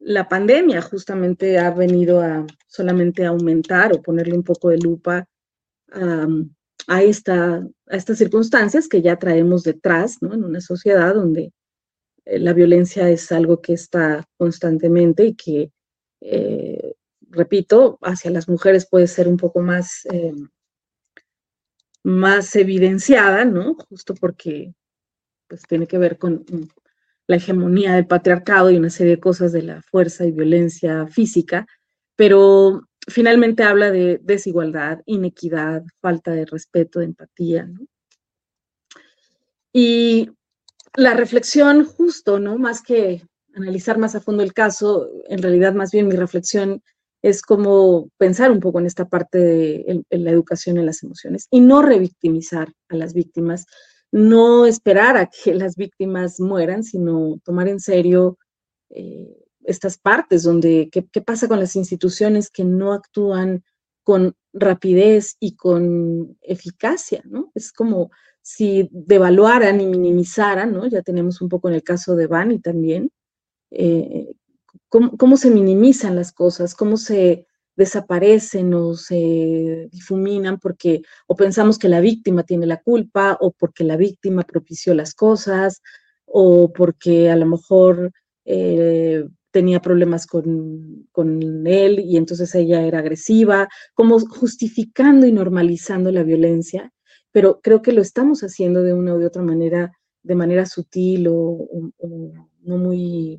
[0.00, 5.28] la pandemia justamente ha venido a solamente aumentar o ponerle un poco de lupa
[5.92, 10.34] a, esta, a estas circunstancias que ya traemos detrás, ¿no?
[10.34, 11.52] En una sociedad donde
[12.24, 15.70] eh, la violencia es algo que está constantemente y que,
[16.22, 16.94] eh,
[17.30, 20.34] repito, hacia las mujeres puede ser un poco más, eh,
[22.06, 23.74] más evidenciada, ¿no?
[23.88, 24.72] Justo porque
[25.48, 26.44] pues tiene que ver con
[27.26, 31.66] la hegemonía del patriarcado y una serie de cosas de la fuerza y violencia física,
[32.14, 37.68] pero finalmente habla de desigualdad, inequidad, falta de respeto, de empatía.
[39.72, 40.30] Y
[40.94, 42.56] la reflexión justo, ¿no?
[42.56, 43.20] Más que
[43.52, 46.84] analizar más a fondo el caso, en realidad más bien mi reflexión
[47.26, 51.58] es como pensar un poco en esta parte de la educación en las emociones y
[51.58, 53.66] no revictimizar a las víctimas,
[54.12, 58.38] no esperar a que las víctimas mueran, sino tomar en serio
[58.90, 63.64] eh, estas partes donde, ¿qué, pasa con las instituciones que no actúan
[64.04, 67.50] con rapidez y con eficacia, ¿no?
[67.56, 70.86] Es como si devaluaran y minimizaran, ¿no?
[70.86, 73.10] Ya tenemos un poco en el caso de Bani también,
[73.72, 74.32] eh,
[74.88, 81.88] cómo, se minimizan las cosas, cómo se desaparecen o se difuminan porque o pensamos que
[81.88, 85.82] la víctima tiene la culpa o porque la víctima propició las cosas
[86.24, 88.12] o porque a lo mejor
[88.46, 96.10] eh, tenía problemas con, con, él y entonces ella era agresiva, como justificando y normalizando
[96.12, 96.92] la violencia
[97.36, 101.68] pero creo que lo estamos haciendo de una u otra manera, de manera sutil o,
[102.62, 103.38] no muy,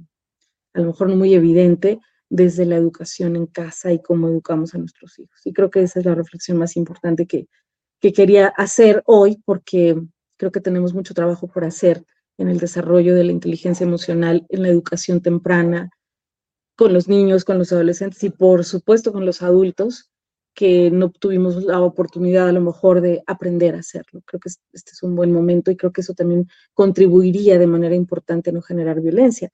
[0.78, 2.00] a lo mejor no muy evidente,
[2.30, 5.40] desde la educación en casa y cómo educamos a nuestros hijos.
[5.44, 7.48] Y creo que esa es la reflexión más importante que,
[8.00, 10.00] que quería hacer hoy, porque
[10.38, 12.04] creo que tenemos mucho trabajo por hacer
[12.38, 15.90] en el desarrollo de la inteligencia emocional, en la educación temprana,
[16.76, 20.12] con los niños, con los adolescentes y por supuesto con los adultos,
[20.54, 24.22] que no tuvimos la oportunidad a lo mejor de aprender a hacerlo.
[24.26, 27.96] Creo que este es un buen momento y creo que eso también contribuiría de manera
[27.96, 29.52] importante a no generar violencia.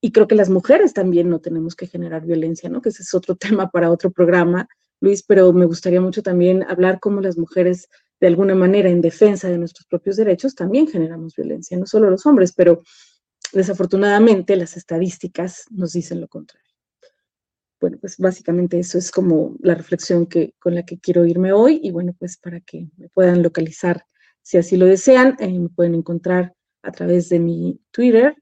[0.00, 2.82] Y creo que las mujeres también no tenemos que generar violencia, ¿no?
[2.82, 4.68] Que ese es otro tema para otro programa,
[5.00, 7.88] Luis, pero me gustaría mucho también hablar cómo las mujeres,
[8.20, 12.24] de alguna manera, en defensa de nuestros propios derechos, también generamos violencia, no solo los
[12.26, 12.82] hombres, pero
[13.52, 16.66] desafortunadamente las estadísticas nos dicen lo contrario
[17.80, 21.80] bueno, pues básicamente eso es como la reflexión que, con la que quiero irme hoy
[21.82, 24.06] y bueno, pues para que me puedan localizar
[24.42, 28.36] si así lo desean, eh, me pueden encontrar a través de mi Twitter,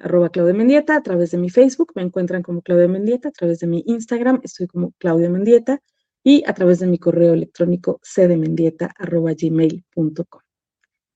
[0.00, 3.60] arroba Claudia Mendieta, a través de mi Facebook, me encuentran como Claudia Mendieta, a través
[3.60, 5.80] de mi Instagram, estoy como Claudia Mendieta,
[6.22, 10.40] y a través de mi correo electrónico cdmendieta, arroba gmail.com.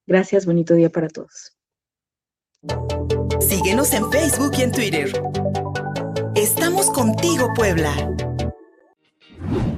[0.06, 1.56] Gracias, bonito día para todos.
[3.40, 5.12] Síguenos en Facebook y en Twitter.
[6.34, 7.92] Estamos contigo, Puebla.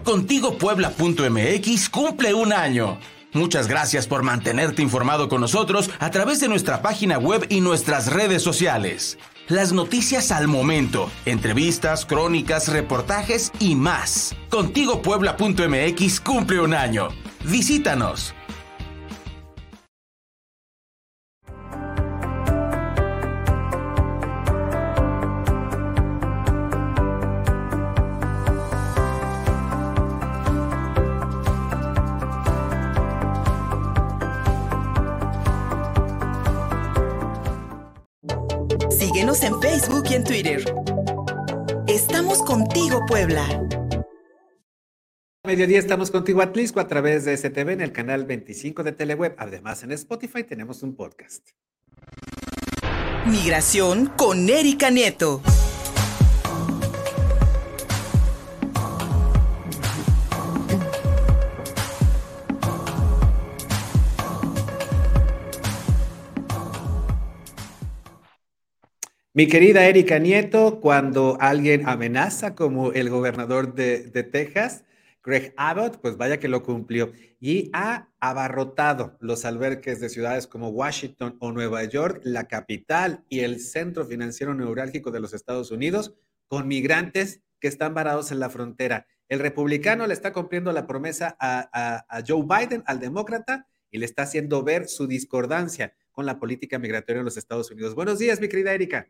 [0.04, 2.98] Contigo Puebla.mx cumple un año.
[3.36, 8.10] Muchas gracias por mantenerte informado con nosotros a través de nuestra página web y nuestras
[8.10, 9.18] redes sociales.
[9.48, 14.34] Las noticias al momento, entrevistas, crónicas, reportajes y más.
[14.48, 17.08] Contigo Puebla.mx cumple un año.
[17.44, 18.34] Visítanos.
[39.00, 40.64] En Facebook y en Twitter.
[41.86, 43.46] Estamos contigo, Puebla.
[45.44, 49.34] Mediodía estamos contigo Atlisco a través de STV en el canal 25 de Teleweb.
[49.38, 51.46] Además, en Spotify tenemos un podcast.
[53.26, 55.42] Migración con Erika Nieto.
[69.36, 74.86] Mi querida Erika Nieto, cuando alguien amenaza como el gobernador de, Texas,
[75.22, 80.70] Greg Abbott, pues vaya que lo cumplió y ha abarrotado los alberques de ciudades como
[80.70, 86.14] Washington o Nueva York, la capital y el centro financiero neurálgico de los Estados Unidos,
[86.48, 89.06] con migrantes que están varados en la frontera.
[89.28, 94.06] El republicano le está cumpliendo la promesa a, a Joe Biden, al demócrata, y le
[94.06, 97.94] está haciendo ver su discordancia con la política migratoria en los Estados Unidos.
[97.94, 99.06] Buenos días, mi querida Erika.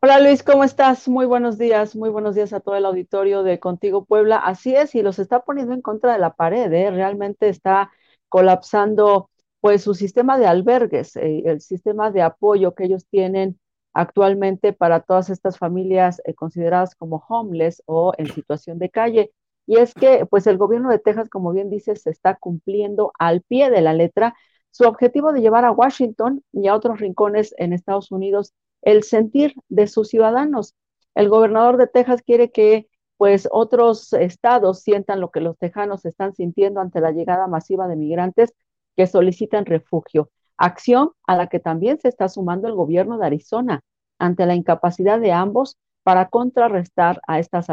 [0.00, 1.08] Hola Luis, ¿cómo estás?
[1.08, 4.36] Muy buenos días, muy buenos días a todo el auditorio de Contigo Puebla.
[4.38, 6.90] Así es, y los está poniendo en contra de la pared, ¿eh?
[6.90, 7.90] realmente está
[8.28, 9.30] colapsando
[9.60, 13.58] pues su sistema de albergues, eh, el sistema de apoyo que ellos tienen
[13.92, 19.32] actualmente para todas estas familias eh, consideradas como homeless o en situación de calle.
[19.66, 23.42] Y es que pues el gobierno de Texas, como bien dices, se está cumpliendo al
[23.42, 24.34] pie de la letra
[24.70, 28.52] su objetivo de llevar a Washington y a otros rincones en Estados Unidos
[28.82, 30.74] el sentir de sus ciudadanos.
[31.14, 36.34] El gobernador de Texas quiere que pues otros estados sientan lo que los tejanos están
[36.34, 38.52] sintiendo ante la llegada masiva de migrantes
[38.96, 40.30] que solicitan refugio.
[40.56, 43.82] Acción a la que también se está sumando el gobierno de Arizona
[44.18, 47.68] ante la incapacidad de ambos para contrarrestar a estas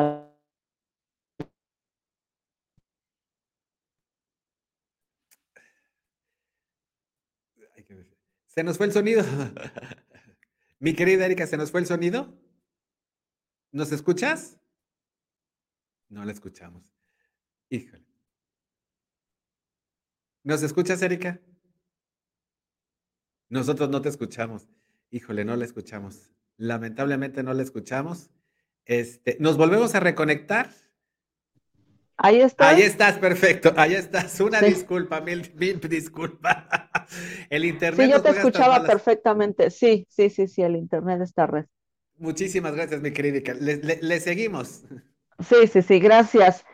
[8.47, 9.23] Se nos fue el sonido.
[10.79, 12.33] Mi querida Erika, ¿se nos fue el sonido?
[13.71, 14.57] ¿Nos escuchas?
[16.07, 16.95] No la escuchamos.
[17.69, 18.05] Híjole.
[20.43, 21.41] ¿Nos escuchas, Erika?
[23.49, 24.69] Nosotros no te escuchamos.
[25.11, 26.31] Híjole, no la escuchamos.
[26.55, 28.31] Lamentablemente no la escuchamos.
[28.85, 30.73] Este, ¿Nos volvemos a reconectar?
[32.21, 32.75] Ahí estás.
[32.75, 33.73] Ahí estás, perfecto.
[33.77, 34.41] Ahí estás.
[34.41, 36.67] Una disculpa, mil, mil disculpa.
[37.49, 38.07] El internet.
[38.07, 39.71] Sí, yo te escuchaba perfectamente.
[39.71, 41.65] Sí, sí, sí, sí, el internet está red.
[42.17, 43.53] Muchísimas gracias, mi querida.
[43.53, 44.83] Le, le, seguimos.
[45.39, 46.65] Sí, sí, sí, gracias.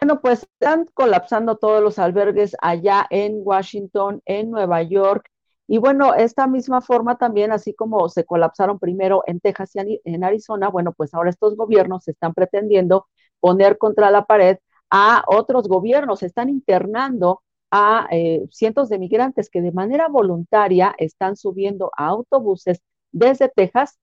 [0.00, 5.28] Bueno, pues están colapsando todos los albergues allá en Washington, en Nueva York.
[5.66, 10.22] Y bueno, esta misma forma también, así como se colapsaron primero en Texas y en
[10.22, 13.08] Arizona, bueno, pues ahora estos gobiernos están pretendiendo
[13.40, 14.58] poner contra la pared
[14.90, 21.36] a otros gobiernos, están internando a eh, cientos de migrantes que de manera voluntaria están
[21.36, 22.80] subiendo a autobuses
[23.12, 23.98] desde Texas,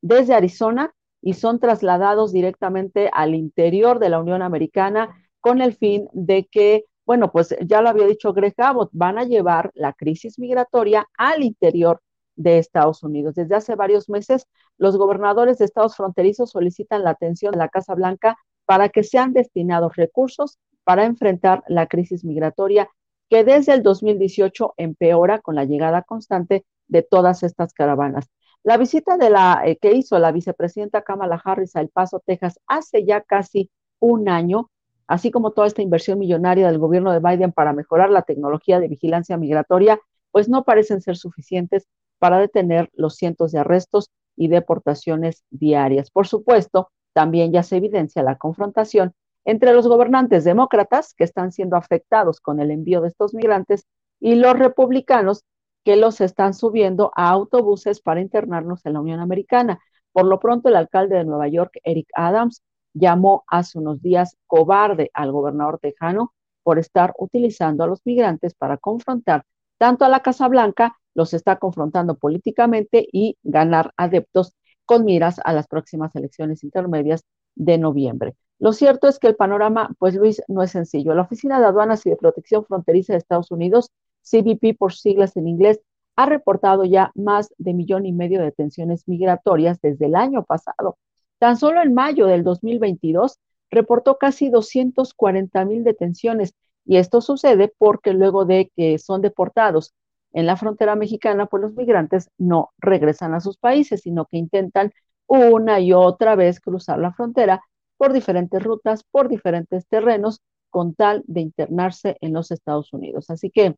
[0.00, 6.08] desde Arizona y son trasladados directamente al interior de la Unión Americana con el fin
[6.12, 10.38] de que, bueno, pues ya lo había dicho Greg Abbott, van a llevar la crisis
[10.38, 12.00] migratoria al interior
[12.36, 13.34] de Estados Unidos.
[13.34, 14.46] Desde hace varios meses,
[14.78, 18.36] los gobernadores de estados fronterizos solicitan la atención de la Casa Blanca
[18.66, 22.88] para que sean destinados recursos para enfrentar la crisis migratoria
[23.28, 28.28] que desde el 2018 empeora con la llegada constante de todas estas caravanas.
[28.62, 32.60] La visita de la, eh, que hizo la vicepresidenta Kamala Harris a El Paso, Texas,
[32.66, 34.70] hace ya casi un año,
[35.06, 38.88] así como toda esta inversión millonaria del gobierno de Biden para mejorar la tecnología de
[38.88, 39.98] vigilancia migratoria,
[40.30, 41.88] pues no parecen ser suficientes
[42.18, 46.10] para detener los cientos de arrestos y deportaciones diarias.
[46.10, 51.76] Por supuesto, también ya se evidencia la confrontación entre los gobernantes demócratas, que están siendo
[51.76, 53.86] afectados con el envío de estos migrantes,
[54.20, 55.44] y los republicanos,
[55.84, 59.80] que los están subiendo a autobuses para internarnos en la Unión Americana.
[60.12, 62.62] Por lo pronto, el alcalde de Nueva York, Eric Adams,
[62.94, 66.32] llamó hace unos días cobarde al gobernador tejano
[66.62, 69.44] por estar utilizando a los migrantes para confrontar
[69.82, 74.54] tanto a la Casa Blanca, los está confrontando políticamente y ganar adeptos
[74.84, 77.24] con miras a las próximas elecciones intermedias
[77.54, 78.34] de noviembre.
[78.58, 81.14] Lo cierto es que el panorama, pues Luis, no es sencillo.
[81.14, 83.90] La Oficina de Aduanas y de Protección Fronteriza de Estados Unidos,
[84.22, 85.80] CBP por siglas en inglés,
[86.16, 90.98] ha reportado ya más de millón y medio de detenciones migratorias desde el año pasado.
[91.38, 93.38] Tan solo en mayo del 2022
[93.70, 96.54] reportó casi 240 mil detenciones
[96.84, 99.92] y esto sucede porque luego de que son deportados
[100.32, 104.92] en la frontera mexicana, pues los migrantes no regresan a sus países, sino que intentan
[105.26, 107.62] una y otra vez cruzar la frontera
[107.96, 113.30] por diferentes rutas, por diferentes terrenos, con tal de internarse en los Estados Unidos.
[113.30, 113.76] Así que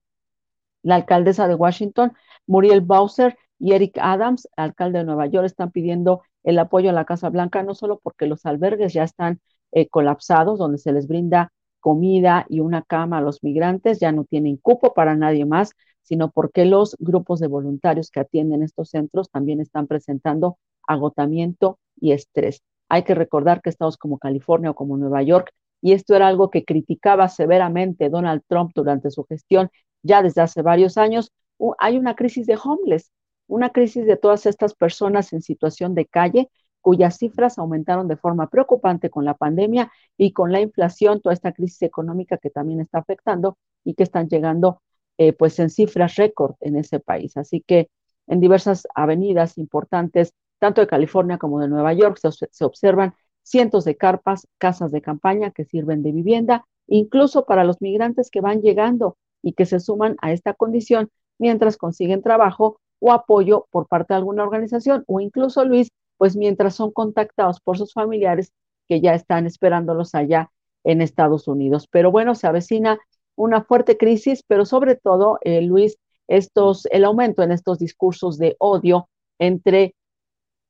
[0.83, 2.13] la alcaldesa de Washington,
[2.47, 7.05] Muriel Bowser, y Eric Adams, alcalde de Nueva York, están pidiendo el apoyo a la
[7.05, 9.41] Casa Blanca, no solo porque los albergues ya están
[9.73, 14.25] eh, colapsados, donde se les brinda comida y una cama a los migrantes, ya no
[14.25, 15.73] tienen cupo para nadie más,
[16.05, 22.13] sino porque los grupos de voluntarios que atienden estos centros también están presentando agotamiento y
[22.13, 22.63] estrés.
[22.89, 25.51] Hay que recordar que estados como California o como Nueva York,
[25.81, 29.71] y esto era algo que criticaba severamente Donald Trump durante su gestión
[30.05, 31.33] ya desde hace varios años,
[31.79, 33.11] hay una crisis de homeless,
[33.49, 36.51] una crisis de todas estas personas en situación de calle
[36.81, 41.53] cuyas cifras aumentaron de forma preocupante con la pandemia y con la inflación, toda esta
[41.53, 44.83] crisis económica que también está afectando y que están llegando
[45.19, 47.37] eh, pues en cifras récord en ese país.
[47.37, 47.89] Así que
[48.27, 53.97] en diversas avenidas importantes, tanto de California como de Nueva York, se, observan cientos de
[53.97, 59.17] carpas, casas de campaña que sirven de vivienda, incluso para los migrantes que van llegando
[59.43, 64.19] y que se suman a esta condición mientras consiguen trabajo o apoyo por parte de
[64.19, 68.53] alguna organización o incluso, Luis, pues mientras son contactados por sus familiares
[68.89, 70.51] que ya están esperándolos allá
[70.85, 71.87] en Estados Unidos.
[71.91, 72.99] Pero bueno, se avecina
[73.37, 75.97] una fuerte crisis, pero sobre todo, eh, Luis,
[76.29, 79.09] estos, el aumento en estos discursos de odio
[79.39, 79.95] entre,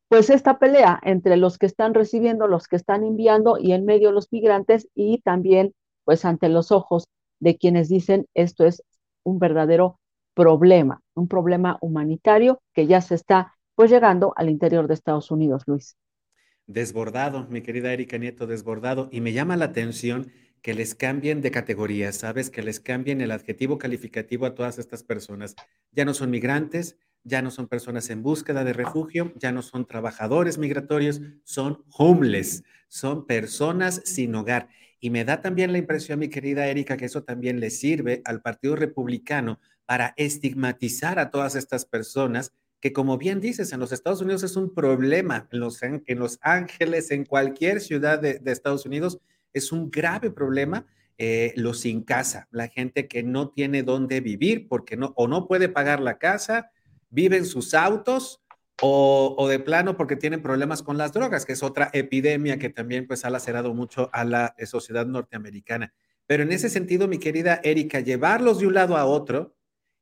[0.08, 4.12] pues esta pelea entre los que están recibiendo, los que están enviando y en medio
[4.12, 7.08] los migrantes y también, pues ante los ojos
[7.40, 8.82] de quienes dicen esto es
[9.22, 9.98] un verdadero
[10.34, 15.62] problema, un problema humanitario que ya se está pues llegando al interior de Estados Unidos,
[15.66, 15.96] Luis.
[16.66, 19.08] Desbordado, mi querida Erika Nieto, desbordado.
[19.12, 20.30] Y me llama la atención
[20.64, 22.48] que les cambien de categoría, ¿sabes?
[22.48, 25.54] Que les cambien el adjetivo calificativo a todas estas personas.
[25.92, 29.86] Ya no son migrantes, ya no son personas en búsqueda de refugio, ya no son
[29.86, 34.70] trabajadores migratorios, son homeless, son personas sin hogar.
[35.00, 38.40] Y me da también la impresión, mi querida Erika, que eso también le sirve al
[38.40, 44.22] Partido Republicano para estigmatizar a todas estas personas que, como bien dices, en los Estados
[44.22, 48.86] Unidos es un problema, en Los, en los Ángeles, en cualquier ciudad de, de Estados
[48.86, 49.20] Unidos,
[49.54, 50.86] es un grave problema
[51.16, 55.46] eh, los sin casa, la gente que no tiene dónde vivir porque no o no
[55.46, 56.72] puede pagar la casa,
[57.08, 58.42] vive en sus autos
[58.82, 63.06] o, de plano porque tienen problemas con las drogas, que es otra epidemia que también
[63.06, 65.94] pues ha lacerado mucho a la eh, sociedad norteamericana.
[66.26, 69.54] Pero en ese sentido, mi querida Erika, llevarlos de un lado a otro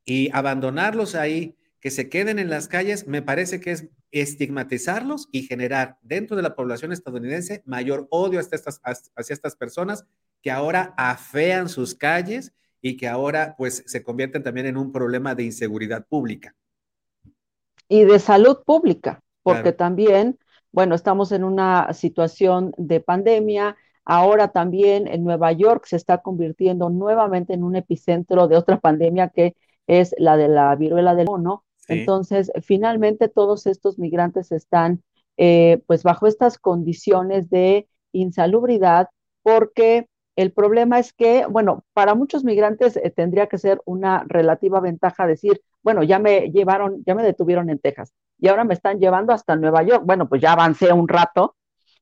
[0.07, 5.43] y abandonarlos ahí, que se queden en las calles, me parece que es estigmatizarlos y
[5.43, 10.05] generar dentro de la población estadounidense mayor odio hacia estas, hacia estas personas
[10.43, 15.35] que ahora afean sus calles y que ahora pues se convierten también en un problema
[15.35, 16.55] de inseguridad pública
[17.93, 20.39] y de salud pública, porque también,
[20.73, 23.77] bueno, estamos en una situación de pandemia.
[24.07, 29.29] Ahora también en Nueva York se está convirtiendo nuevamente en un epicentro de otra pandemia
[29.29, 29.57] que
[29.87, 31.65] es la de la viruela del mono.
[31.89, 35.03] Entonces, finalmente todos estos migrantes están
[35.37, 39.09] eh, pues bajo estas condiciones de insalubridad
[39.43, 40.07] porque
[40.37, 45.27] el problema es que, bueno, para muchos migrantes eh, tendría que ser una relativa ventaja
[45.27, 49.33] decir, bueno, ya me llevaron, ya me detuvieron en Texas y ahora me están llevando
[49.33, 50.05] hasta Nueva York.
[50.07, 51.57] Bueno, pues ya avancé un rato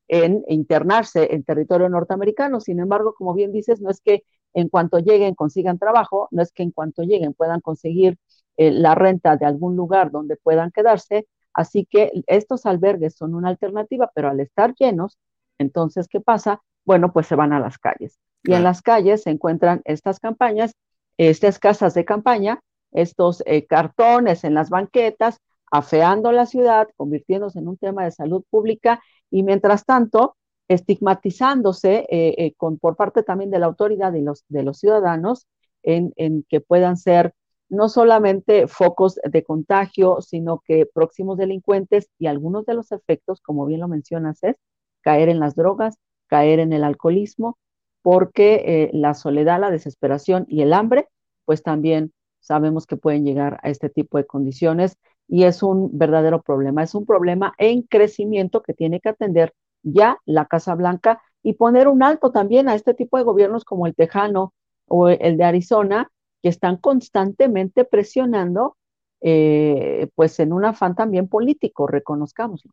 [0.07, 2.59] en internarse en territorio norteamericano.
[2.59, 4.23] Sin embargo, como bien dices, no es que
[4.53, 8.17] en cuanto lleguen consigan trabajo, no es que en cuanto lleguen puedan conseguir
[8.57, 11.27] eh, la renta de algún lugar donde puedan quedarse.
[11.53, 15.17] Así que estos albergues son una alternativa, pero al estar llenos,
[15.57, 16.61] entonces, ¿qué pasa?
[16.85, 18.19] Bueno, pues se van a las calles.
[18.43, 20.73] Y en las calles se encuentran estas campañas,
[21.17, 25.39] estas casas de campaña, estos eh, cartones en las banquetas,
[25.71, 30.35] afeando la ciudad, convirtiéndose en un tema de salud pública y mientras tanto
[30.67, 35.47] estigmatizándose eh, eh, con, por parte también de la autoridad y los, de los ciudadanos
[35.83, 37.33] en, en, que puedan ser
[37.71, 43.65] no solamente focos de contagio, sino que próximos delincuentes y algunos de los efectos, como
[43.65, 44.57] bien lo mencionas, es
[45.01, 45.97] caer en las drogas,
[46.27, 47.57] caer en el alcoholismo,
[48.01, 51.07] porque la soledad, la desesperación y el hambre,
[51.45, 54.97] pues también sabemos que pueden llegar a este tipo de condiciones
[55.27, 56.83] y es un verdadero problema.
[56.83, 59.53] Es un problema en crecimiento que tiene que atender
[59.83, 63.87] ya la Casa Blanca y poner un alto también a este tipo de gobiernos como
[63.87, 64.53] el tejano
[64.87, 66.11] o el de Arizona,
[66.41, 68.77] que están constantemente presionando,
[69.21, 72.71] eh, pues en un afán también político, reconozcámoslo.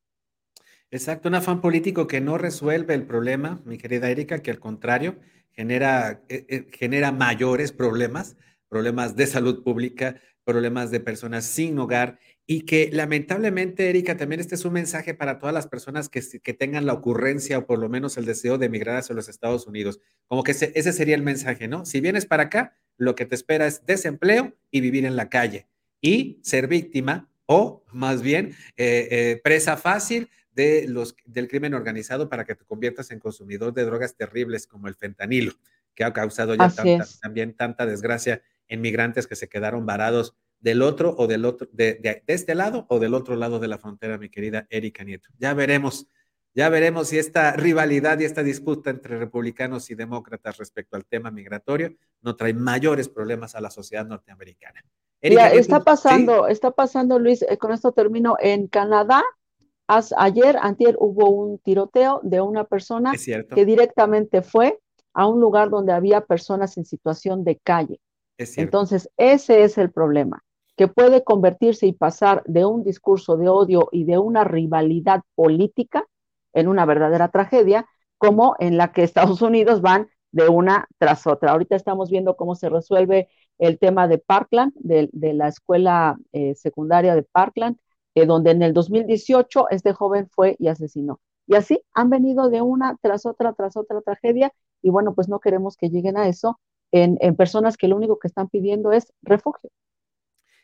[0.90, 5.16] Exacto, un afán político que no resuelve el problema, mi querida Erika, que al contrario
[5.50, 8.36] genera, eh, eh, genera mayores problemas
[8.68, 14.54] problemas de salud pública, problemas de personas sin hogar y que lamentablemente, Erika, también este
[14.54, 17.88] es un mensaje para todas las personas que, que tengan la ocurrencia o por lo
[17.88, 20.00] menos el deseo de emigrar hacia los Estados Unidos.
[20.26, 21.84] Como que ese, sería el mensaje, ¿no?
[21.84, 25.68] Si vienes para acá, lo que te espera es desempleo y vivir en la calle
[26.00, 32.28] y ser víctima o más bien eh, eh, presa fácil de los, del crimen organizado
[32.28, 35.52] para que te conviertas en consumidor de drogas terribles como el fentanilo,
[35.94, 36.70] que ha causado ya
[37.22, 42.22] también tanta desgracia en migrantes que se quedaron varados del otro o del otro, de,
[42.26, 45.28] este lado o del otro lado de la frontera, mi querida Erika Nieto.
[45.38, 46.08] Ya veremos,
[46.58, 51.30] ya veremos si esta rivalidad y esta disputa entre republicanos y demócratas respecto al tema
[51.30, 54.84] migratorio no trae mayores problemas a la sociedad norteamericana.
[55.20, 59.22] Erika, está pasando, está pasando, Luis, eh, con esto termino, en Canadá,
[59.86, 64.80] ayer, antier, hubo un tiroteo de una persona que directamente fue
[65.14, 68.00] a un lugar donde había personas en situación de calle.
[68.36, 70.42] Entonces, ese es el problema,
[70.76, 76.04] que puede convertirse y pasar de un discurso de odio y de una rivalidad política
[76.52, 77.86] en una verdadera tragedia,
[78.16, 81.52] como en la que Estados Unidos van de una tras otra.
[81.52, 83.28] Ahorita estamos viendo cómo se resuelve
[83.58, 87.76] el tema de Parkland, de, la escuela eh, secundaria de Parkland,
[88.14, 91.20] eh, donde en el 2018 este joven fue y asesinó.
[91.46, 95.40] Y así han venido de una tras otra, tras otra tragedia, y bueno, pues no
[95.40, 96.60] queremos que lleguen a eso,
[96.92, 99.70] en, personas que lo único que están pidiendo es refugio.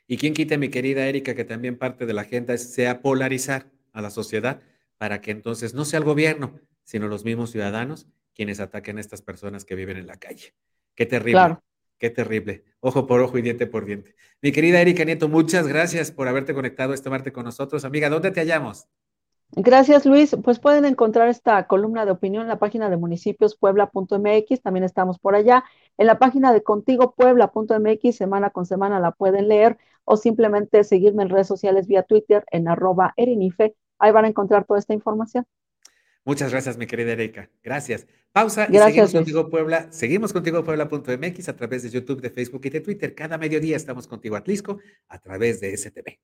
[0.06, 4.02] Y quién quita, mi querida Erika, que también parte de la agenda sea polarizar a
[4.02, 4.60] la sociedad
[5.04, 9.20] para que entonces no sea el gobierno, sino los mismos ciudadanos quienes ataquen a estas
[9.20, 10.54] personas que viven en la calle.
[10.94, 11.58] Qué terrible.
[11.98, 12.64] Qué terrible.
[12.80, 14.16] Ojo por ojo y diente por diente.
[14.40, 17.84] Mi querida Erika Nieto, muchas gracias por haberte conectado este martes con nosotros.
[17.84, 18.88] Amiga, ¿dónde te hallamos?
[19.50, 20.34] Gracias, Luis.
[20.42, 25.34] Pues pueden encontrar esta columna de opinión en la página de municipiospuebla.mx, también estamos por
[25.34, 25.64] allá.
[25.98, 29.76] En la página de contigopuebla.mx, semana con semana la pueden leer
[30.06, 33.74] o simplemente seguirme en redes sociales vía Twitter en arroba erinife.
[34.04, 35.46] Ahí van a encontrar toda esta información.
[36.26, 37.48] Muchas gracias, mi querida Erika.
[37.62, 38.06] Gracias.
[38.32, 39.86] Pausa y seguimos contigo Puebla.
[39.90, 43.14] Seguimos contigo Puebla.mx a través de YouTube, de Facebook y de Twitter.
[43.14, 44.78] Cada mediodía estamos contigo Atlisco
[45.08, 46.18] a través de STV.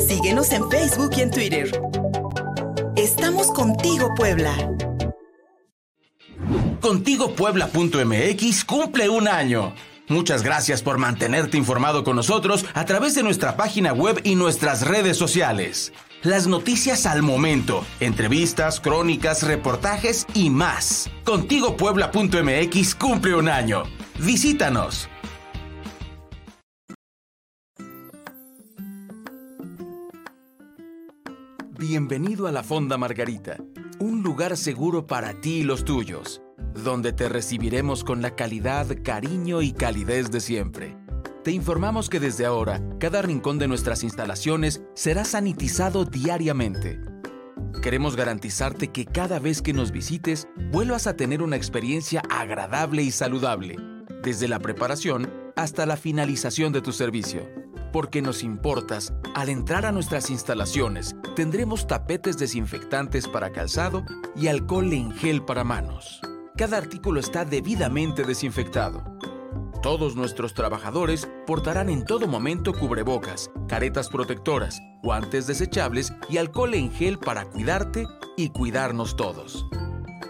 [0.00, 1.70] Síguenos en Facebook y en Twitter.
[2.96, 4.54] Estamos contigo, Puebla.
[6.80, 9.74] Contigopuebla.mx cumple un año.
[10.08, 14.88] Muchas gracias por mantenerte informado con nosotros a través de nuestra página web y nuestras
[14.88, 15.92] redes sociales.
[16.24, 21.08] Las noticias al momento, entrevistas, crónicas, reportajes y más.
[21.24, 23.84] Contigo Puebla.mx cumple un año.
[24.18, 25.08] Visítanos.
[31.78, 33.58] Bienvenido a la Fonda Margarita,
[34.00, 36.42] un lugar seguro para ti y los tuyos,
[36.74, 40.96] donde te recibiremos con la calidad, cariño y calidez de siempre
[41.44, 47.00] te informamos que desde ahora, cada rincón de nuestras instalaciones será sanitizado diariamente.
[47.80, 53.12] Queremos garantizarte que cada vez que nos visites, vuelvas a tener una experiencia agradable y
[53.12, 53.76] saludable,
[54.22, 57.48] desde la preparación hasta la finalización de tu servicio.
[57.92, 64.04] Porque nos importas, al entrar a nuestras instalaciones, tendremos tapetes desinfectantes para calzado
[64.36, 66.20] y alcohol en gel para manos.
[66.56, 69.18] Cada artículo está debidamente desinfectado
[69.80, 76.90] todos nuestros trabajadores portarán en todo momento cubrebocas, caretas protectoras, guantes desechables y alcohol en
[76.90, 78.06] gel para cuidarte
[78.36, 79.66] y cuidarnos todos.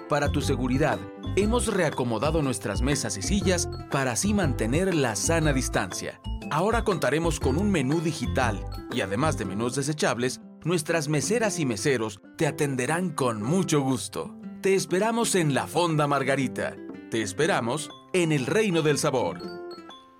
[0.09, 0.99] Para tu seguridad,
[1.37, 6.21] hemos reacomodado nuestras mesas y sillas para así mantener la sana distancia.
[6.51, 12.21] Ahora contaremos con un menú digital y además de menús desechables, nuestras meseras y meseros
[12.37, 14.35] te atenderán con mucho gusto.
[14.63, 16.75] Te esperamos en la Fonda Margarita.
[17.11, 19.41] Te esperamos en el reino del sabor.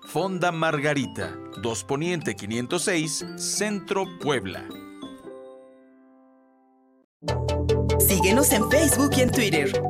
[0.07, 4.67] Fonda Margarita, 2 Poniente 506, Centro Puebla.
[7.99, 9.83] Síguenos en Facebook y en Twitter.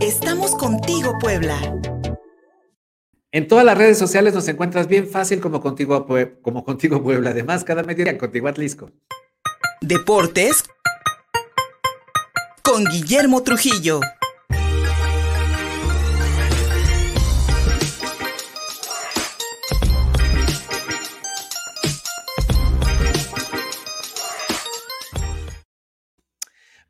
[0.00, 1.58] Estamos contigo, Puebla.
[3.30, 6.06] En todas las redes sociales nos encuentras bien fácil como contigo,
[6.42, 7.30] como contigo Puebla.
[7.30, 8.90] Además, cada mediodía contigo Atlisco.
[9.80, 10.64] Deportes
[12.62, 14.00] con Guillermo Trujillo.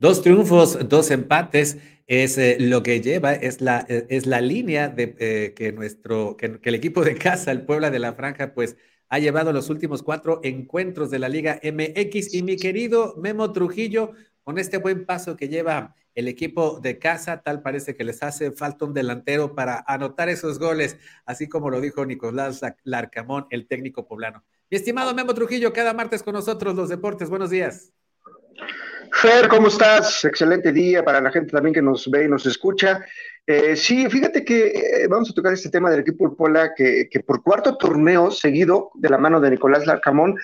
[0.04, 4.90] Dos triunfos, dos empates es eh, lo que lleva, es la, eh, es la línea
[4.90, 8.76] de, eh, que, nuestro, que, el equipo de casa, el Puebla de la Franja, pues
[9.08, 12.34] ha llevado los últimos cuatro encuentros de la Liga MX.
[12.34, 17.40] Y mi querido Memo Trujillo, con este buen paso que lleva el equipo de casa,
[17.40, 21.80] tal parece que les hace falta un delantero para anotar esos goles, así como lo
[21.80, 24.44] dijo Nicolás Larcamón, el técnico poblano.
[24.68, 27.30] Mi estimado Memo Trujillo, cada martes con nosotros los deportes.
[27.30, 27.94] Buenos días.
[29.16, 30.24] Fer, ¿cómo estás?
[30.24, 33.00] Excelente día para la gente también que nos ve y nos escucha.
[33.46, 37.20] Eh, sí, fíjate que eh, vamos a tocar este tema del equipo Pola, que, que,
[37.20, 40.36] por cuarto torneo seguido de la mano de Nicolás Larcamón,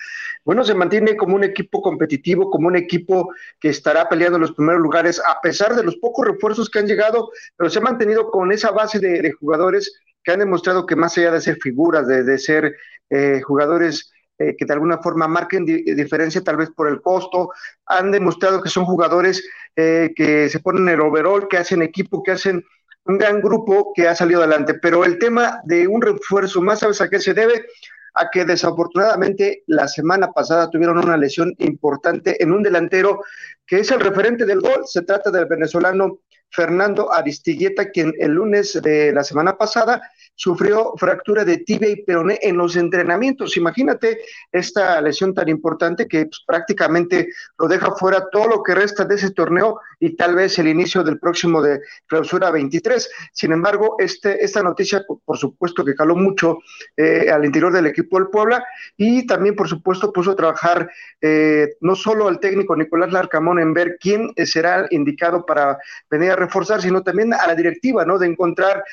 [0.45, 4.53] bueno, se mantiene como un equipo competitivo, como un equipo que estará peleando en los
[4.53, 8.31] primeros lugares, a pesar de los pocos refuerzos que han llegado, pero se ha mantenido
[8.31, 12.23] con esa base de, jugadores que han demostrado que más allá de ser figuras, de,
[12.23, 12.75] de ser
[13.09, 14.11] eh, jugadores
[14.41, 17.51] eh, que de alguna forma marquen diferencia tal vez por el costo.
[17.85, 19.43] Han demostrado que son jugadores
[19.75, 22.63] eh, que se ponen el overall, que hacen equipo, que hacen
[23.05, 24.75] un gran grupo que ha salido adelante.
[24.75, 27.65] Pero el tema de un refuerzo más, ¿sabes a qué se debe?
[28.13, 33.23] a que desafortunadamente la semana pasada tuvieron una lesión importante en un delantero
[33.65, 34.81] que es el referente del gol.
[34.85, 36.19] Se trata del venezolano
[36.49, 40.01] Fernando Aristigueta, quien el lunes de la semana pasada
[40.35, 43.57] sufrió fractura de tibia y peroné en los entrenamientos.
[43.57, 44.21] Imagínate
[44.51, 47.29] esta lesión tan importante que pues, prácticamente
[47.59, 51.03] lo deja fuera todo lo que resta de ese torneo y tal vez el inicio
[51.03, 53.09] del próximo de clausura 23.
[53.31, 56.57] Sin embargo, este, esta noticia, por supuesto, que caló mucho
[56.97, 58.65] eh, al interior del equipo del Puebla
[58.97, 60.89] y también, por supuesto, puso a trabajar
[61.21, 65.77] eh, no solo al técnico Nicolás Larcamón en ver quién será indicado para
[66.09, 68.17] venir a reforzar, sino también a la directiva, ¿no?
[68.17, 68.83] De encontrar,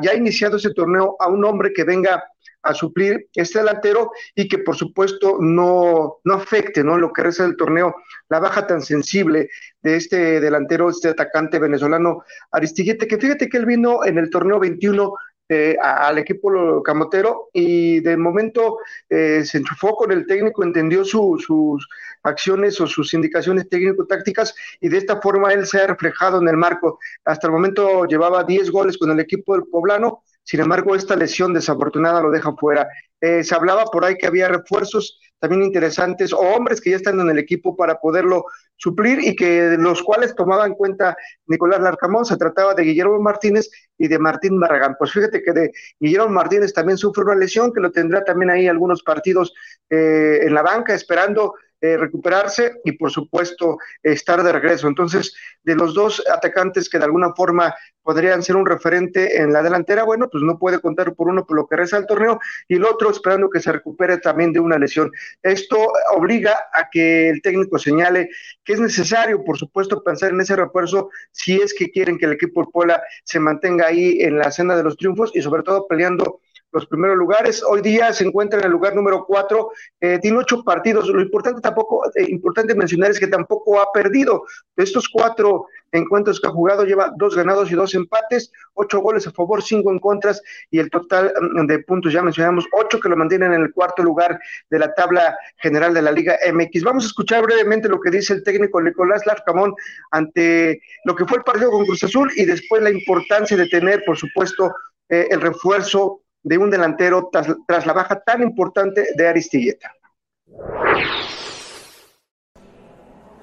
[0.00, 0.81] ya iniciado ese torneo,
[1.18, 2.22] a un hombre que venga
[2.62, 6.96] a suplir este delantero y que por supuesto no, no afecte ¿no?
[6.96, 7.96] lo que resta del torneo,
[8.28, 9.48] la baja tan sensible
[9.82, 12.22] de este delantero, este atacante venezolano
[12.52, 15.12] Aristiguete, que fíjate que él vino en el torneo 21
[15.48, 18.78] eh, al equipo camotero y de momento
[19.10, 21.88] eh, se enchufó con el técnico, entendió sus
[22.22, 26.56] acciones o sus indicaciones técnico-tácticas y de esta forma él se ha reflejado en el
[26.56, 27.00] marco.
[27.24, 31.52] Hasta el momento llevaba 10 goles con el equipo del poblano, sin embargo esta lesión
[31.52, 32.88] desafortunada lo deja fuera.
[33.20, 37.18] Eh, se hablaba por ahí que había refuerzos también interesantes o hombres que ya están
[37.18, 38.44] en el equipo para poderlo
[38.76, 41.16] suplir y que los cuales tomaba en cuenta
[41.46, 42.24] Nicolás Larcamón.
[42.24, 43.68] Se trataba de Guillermo Martínez
[43.98, 44.96] y de Martín Barragán.
[44.98, 48.68] Pues fíjate que de Guillermo Martínez también sufre una lesión que lo tendrá también ahí
[48.68, 49.52] algunos partidos
[49.90, 54.86] eh, en la banca esperando eh, recuperarse y por supuesto estar de regreso.
[54.86, 59.64] Entonces, de los dos atacantes que de alguna forma podrían ser un referente en la
[59.64, 62.76] delantera, bueno, pues no puede contar por uno por lo que resta el torneo y
[62.76, 65.10] el otro esperando que se recupere también de una lesión.
[65.42, 65.76] Esto
[66.14, 68.30] obliga a que el técnico señale
[68.62, 72.32] que es necesario, por supuesto, pensar en ese refuerzo si es que quieren que el
[72.32, 76.40] equipo Pola se mantenga ahí en la senda de los triunfos y sobre todo peleando
[76.72, 77.62] los primeros lugares.
[77.62, 79.70] Hoy día se encuentra en el lugar número cuatro,
[80.00, 81.08] eh, tiene ocho partidos.
[81.08, 84.44] Lo importante tampoco, eh, importante mencionar es que tampoco ha perdido.
[84.74, 89.26] De estos cuatro encuentros que ha jugado, lleva dos ganados y dos empates, ocho goles
[89.26, 93.08] a favor, cinco en contras, y el total mm, de puntos, ya mencionamos, ocho que
[93.08, 96.82] lo mantienen en el cuarto lugar de la tabla general de la Liga MX.
[96.82, 99.74] Vamos a escuchar brevemente lo que dice el técnico Nicolás Larcamón
[100.10, 104.02] ante lo que fue el partido con Cruz Azul y después la importancia de tener,
[104.06, 104.72] por supuesto,
[105.08, 109.92] eh, el refuerzo de un delantero tras, la baja tan importante de Aristilleta?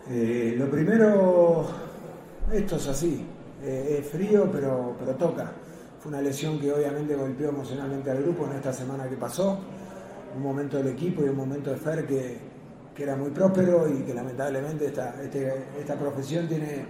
[0.09, 1.67] Eh, lo primero,
[2.51, 3.25] esto es así,
[3.63, 5.51] eh, es frío pero, toca.
[5.99, 9.59] Fue una lesión que obviamente golpeó emocionalmente al grupo en esta semana que pasó.
[10.35, 12.37] Un momento del equipo y un momento de Fer que,
[12.95, 16.85] que era muy próspero y que lamentablemente esta, este, esta profesión tiene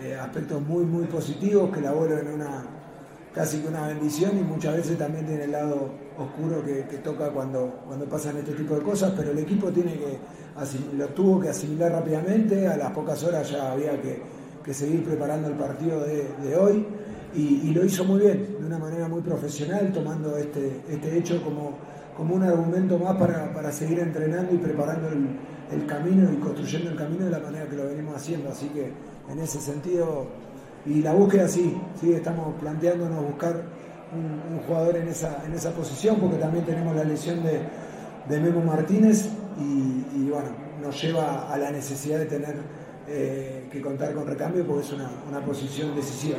[0.00, 2.64] eh, aspectos muy, muy positivos que la vuelven una,
[3.34, 7.80] casi que una bendición y muchas veces también tiene el lado oscuro que, toca cuando,
[7.86, 10.18] cuando pasan este tipo de cosas, pero el equipo tiene que
[10.96, 14.40] lo tuvo que asimilar rápidamente, a las pocas horas ya había que,
[14.74, 16.86] seguir preparando el partido de, hoy
[17.34, 21.72] y, lo hizo muy bien, de una manera muy profesional, tomando este, este hecho como,
[22.16, 27.24] como un argumento más para, seguir entrenando y preparando el camino y construyendo el camino
[27.24, 28.92] de la manera que lo venimos haciendo, así que
[29.28, 30.26] en ese sentido
[30.86, 33.62] y la búsqueda sí, sí, estamos planteándonos buscar
[34.12, 37.60] un, jugador en esa, en esa posición, porque también tenemos la lesión de,
[38.40, 39.28] Memo Martínez
[39.58, 40.50] y, bueno,
[40.80, 42.54] nos lleva a la necesidad de tener
[43.08, 46.38] eh, que contar con recambio porque es una, una posición decisiva.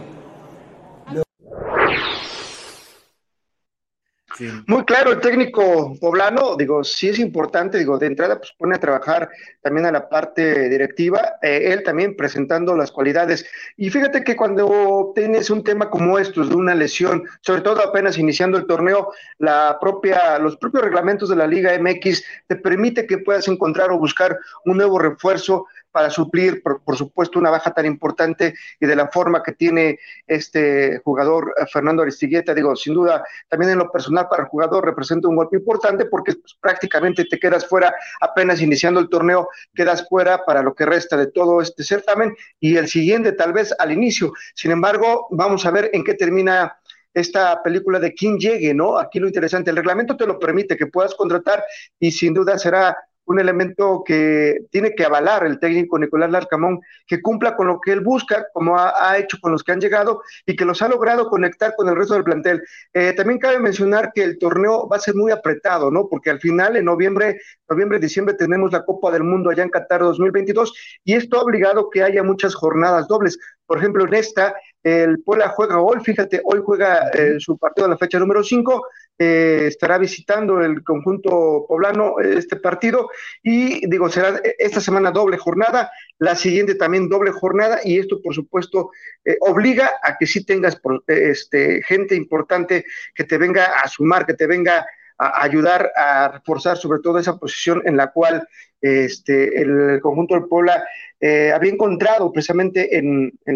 [4.67, 8.79] Muy claro, el técnico poblano, digo, sí es importante, digo, de entrada, pues pone a
[8.79, 9.29] trabajar
[9.61, 13.45] también a la parte directiva, eh, él también presentando las cualidades.
[13.77, 18.17] Y fíjate que cuando tienes un tema como estos, de una lesión, sobre todo apenas
[18.17, 23.19] iniciando el torneo, la propia, los propios reglamentos de la Liga MX te permite que
[23.19, 28.53] puedas encontrar o buscar un nuevo refuerzo para suplir, por, supuesto, una baja tan importante
[28.79, 32.53] y de la forma que tiene este jugador eh, Fernando Aristigueta.
[32.53, 36.33] Digo, sin duda, también en lo personal para el jugador representa un golpe importante porque
[36.33, 41.17] pues, prácticamente te quedas fuera apenas iniciando el torneo, quedas fuera para lo que resta
[41.17, 44.33] de todo este certamen y el siguiente tal vez al inicio.
[44.55, 46.77] Sin embargo, vamos a ver en qué termina
[47.13, 48.97] esta película de quién llegue, ¿no?
[48.97, 51.63] Aquí lo interesante, el reglamento te lo permite que puedas contratar
[51.99, 52.95] y sin duda será
[53.31, 57.91] un elemento que tiene que avalar el técnico Nicolás Larcamón, que cumpla con lo que
[57.91, 61.29] él busca, como ha, hecho con los que han llegado y que los ha logrado
[61.29, 62.61] conectar con el resto del plantel.
[62.93, 66.07] Eh, también cabe mencionar que el torneo va a ser muy apretado, ¿no?
[66.07, 70.01] Porque al final, en noviembre, noviembre, diciembre, tenemos la Copa del Mundo allá en Qatar
[70.01, 70.73] 2022
[71.03, 73.37] y esto ha obligado que haya muchas jornadas dobles.
[73.65, 74.53] Por ejemplo, en esta,
[74.83, 78.87] el Puebla juega hoy, fíjate, hoy juega eh, su partido de la fecha número 5,
[79.19, 83.09] eh, estará visitando el conjunto poblano este partido
[83.43, 88.33] y digo, será esta semana doble jornada, la siguiente también doble jornada y esto por
[88.33, 88.89] supuesto
[89.23, 94.33] eh, obliga a que sí tengas este, gente importante que te venga a sumar, que
[94.33, 94.85] te venga
[95.19, 98.47] a ayudar a reforzar sobre todo esa posición en la cual
[98.81, 100.83] este, el conjunto del Puebla
[101.23, 103.55] eh, había encontrado precisamente en, en,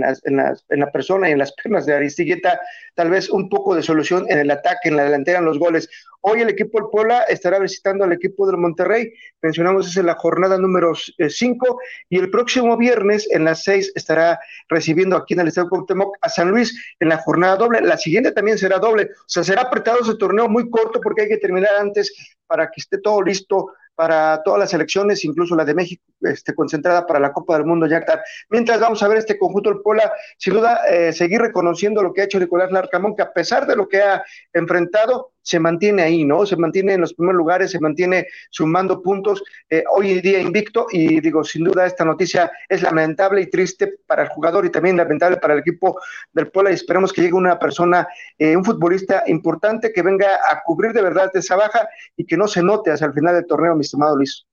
[0.70, 2.60] la persona y en las piernas de Aristigueta
[2.94, 5.90] tal vez un poco de solución en el ataque, en la delantera, en los goles.
[6.22, 9.12] Hoy el equipo del Puebla estará visitando al equipo del Monterrey,
[9.42, 13.94] mencionamos es en la jornada número 5, eh, y el próximo viernes en las 6
[13.96, 14.40] estará
[14.70, 17.82] recibiendo aquí en el Estadio Cuauhtémoc a San Luis en la jornada doble.
[17.82, 21.30] La siguiente también será doble, o sea, será apretado ese torneo muy corto porque hay
[21.30, 22.14] que terminar antes
[22.46, 27.06] para que esté todo listo para todas las elecciones, incluso la de México, este, concentrada
[27.08, 28.04] para la Copa del Mundo ya
[28.50, 32.22] Mientras vamos a ver este conjunto del Pola, sin duda, eh, seguir reconociendo lo que
[32.22, 34.24] ha hecho Nicolás Larcamón, que a pesar de lo que ha
[34.54, 36.46] enfrentado, se mantiene ahí, ¿no?
[36.46, 40.88] Se mantiene en los primeros lugares, se mantiene sumando puntos, eh, hoy en día invicto,
[40.92, 44.98] y digo, sin duda esta noticia es lamentable y triste para el jugador y también
[44.98, 46.02] lamentable para el equipo
[46.34, 48.08] del Pola, y esperemos que llegue una persona,
[48.40, 51.88] eh, un futbolista importante que venga a cubrir de verdad esa baja
[52.18, 54.48] y que no se note hasta el final del torneo, mi estimado Luis.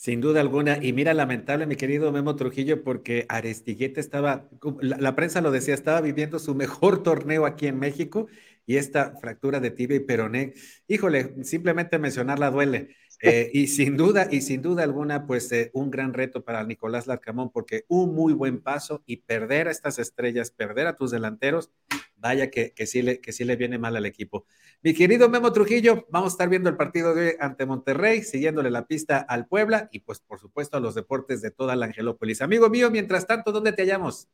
[0.00, 0.78] Sin duda alguna.
[0.80, 4.48] Y mira, lamentable, mi querido Memo Trujillo, porque Arestigueta estaba,
[4.80, 8.26] la, prensa lo decía, estaba viviendo su mejor torneo aquí en México
[8.66, 10.54] y esta fractura de tibia y peroné,
[10.86, 12.96] híjole, simplemente mencionarla duele.
[13.22, 17.06] Eh, y sin duda, y sin duda alguna, pues eh, un gran reto para Nicolás
[17.06, 21.70] Larcamón, porque un muy buen paso y perder a estas estrellas, perder a tus delanteros,
[22.16, 24.46] vaya que, que, sí le, que sí le viene mal al equipo.
[24.82, 28.86] Mi querido Memo Trujillo, vamos a estar viendo el partido de ante Monterrey, siguiéndole la
[28.86, 32.40] pista al Puebla y pues por supuesto a los deportes de toda la Angelópolis.
[32.40, 34.28] Amigo mío, mientras tanto, ¿dónde te hallamos?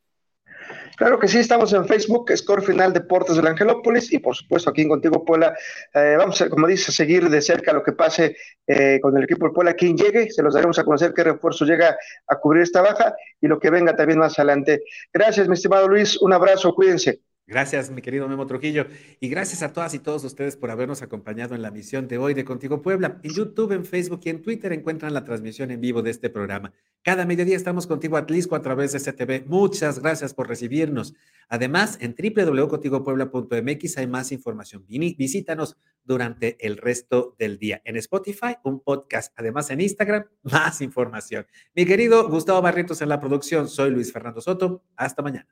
[0.96, 4.82] Claro que sí, estamos en Facebook, Score Final Deportes del Angelópolis y por supuesto aquí
[4.82, 5.54] en Contigo Puebla.
[5.92, 8.36] Eh, vamos a, como dice, seguir de cerca lo que pase
[8.66, 11.66] eh, con el equipo del Puebla, quien llegue, se los daremos a conocer qué refuerzo
[11.66, 11.96] llega
[12.26, 14.84] a cubrir esta baja y lo que venga también más adelante.
[15.12, 17.20] Gracias, mi estimado Luis, un abrazo, cuídense.
[17.48, 18.86] Gracias, mi querido Memo Trujillo.
[19.20, 22.34] Y gracias a todas y todos ustedes por habernos acompañado en la misión de hoy
[22.34, 23.20] de Contigo Puebla.
[23.22, 26.72] En YouTube, en Facebook y en Twitter encuentran la transmisión en vivo de este programa.
[27.02, 29.46] Cada mediodía estamos contigo Atlisco a través de CTV.
[29.46, 31.14] Muchas gracias por recibirnos.
[31.48, 34.84] Además, en www.contigopuebla.mx hay más información.
[34.88, 37.80] Visítanos durante el resto del día.
[37.84, 39.32] En Spotify, un podcast.
[39.36, 41.46] Además, en Instagram, más información.
[41.76, 43.68] Mi querido Gustavo Barrientos en la producción.
[43.68, 44.82] Soy Luis Fernando Soto.
[44.96, 45.46] Hasta mañana.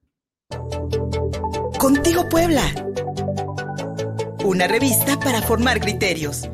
[1.84, 2.62] Contigo Puebla.
[4.42, 6.48] Una revista para formar criterios.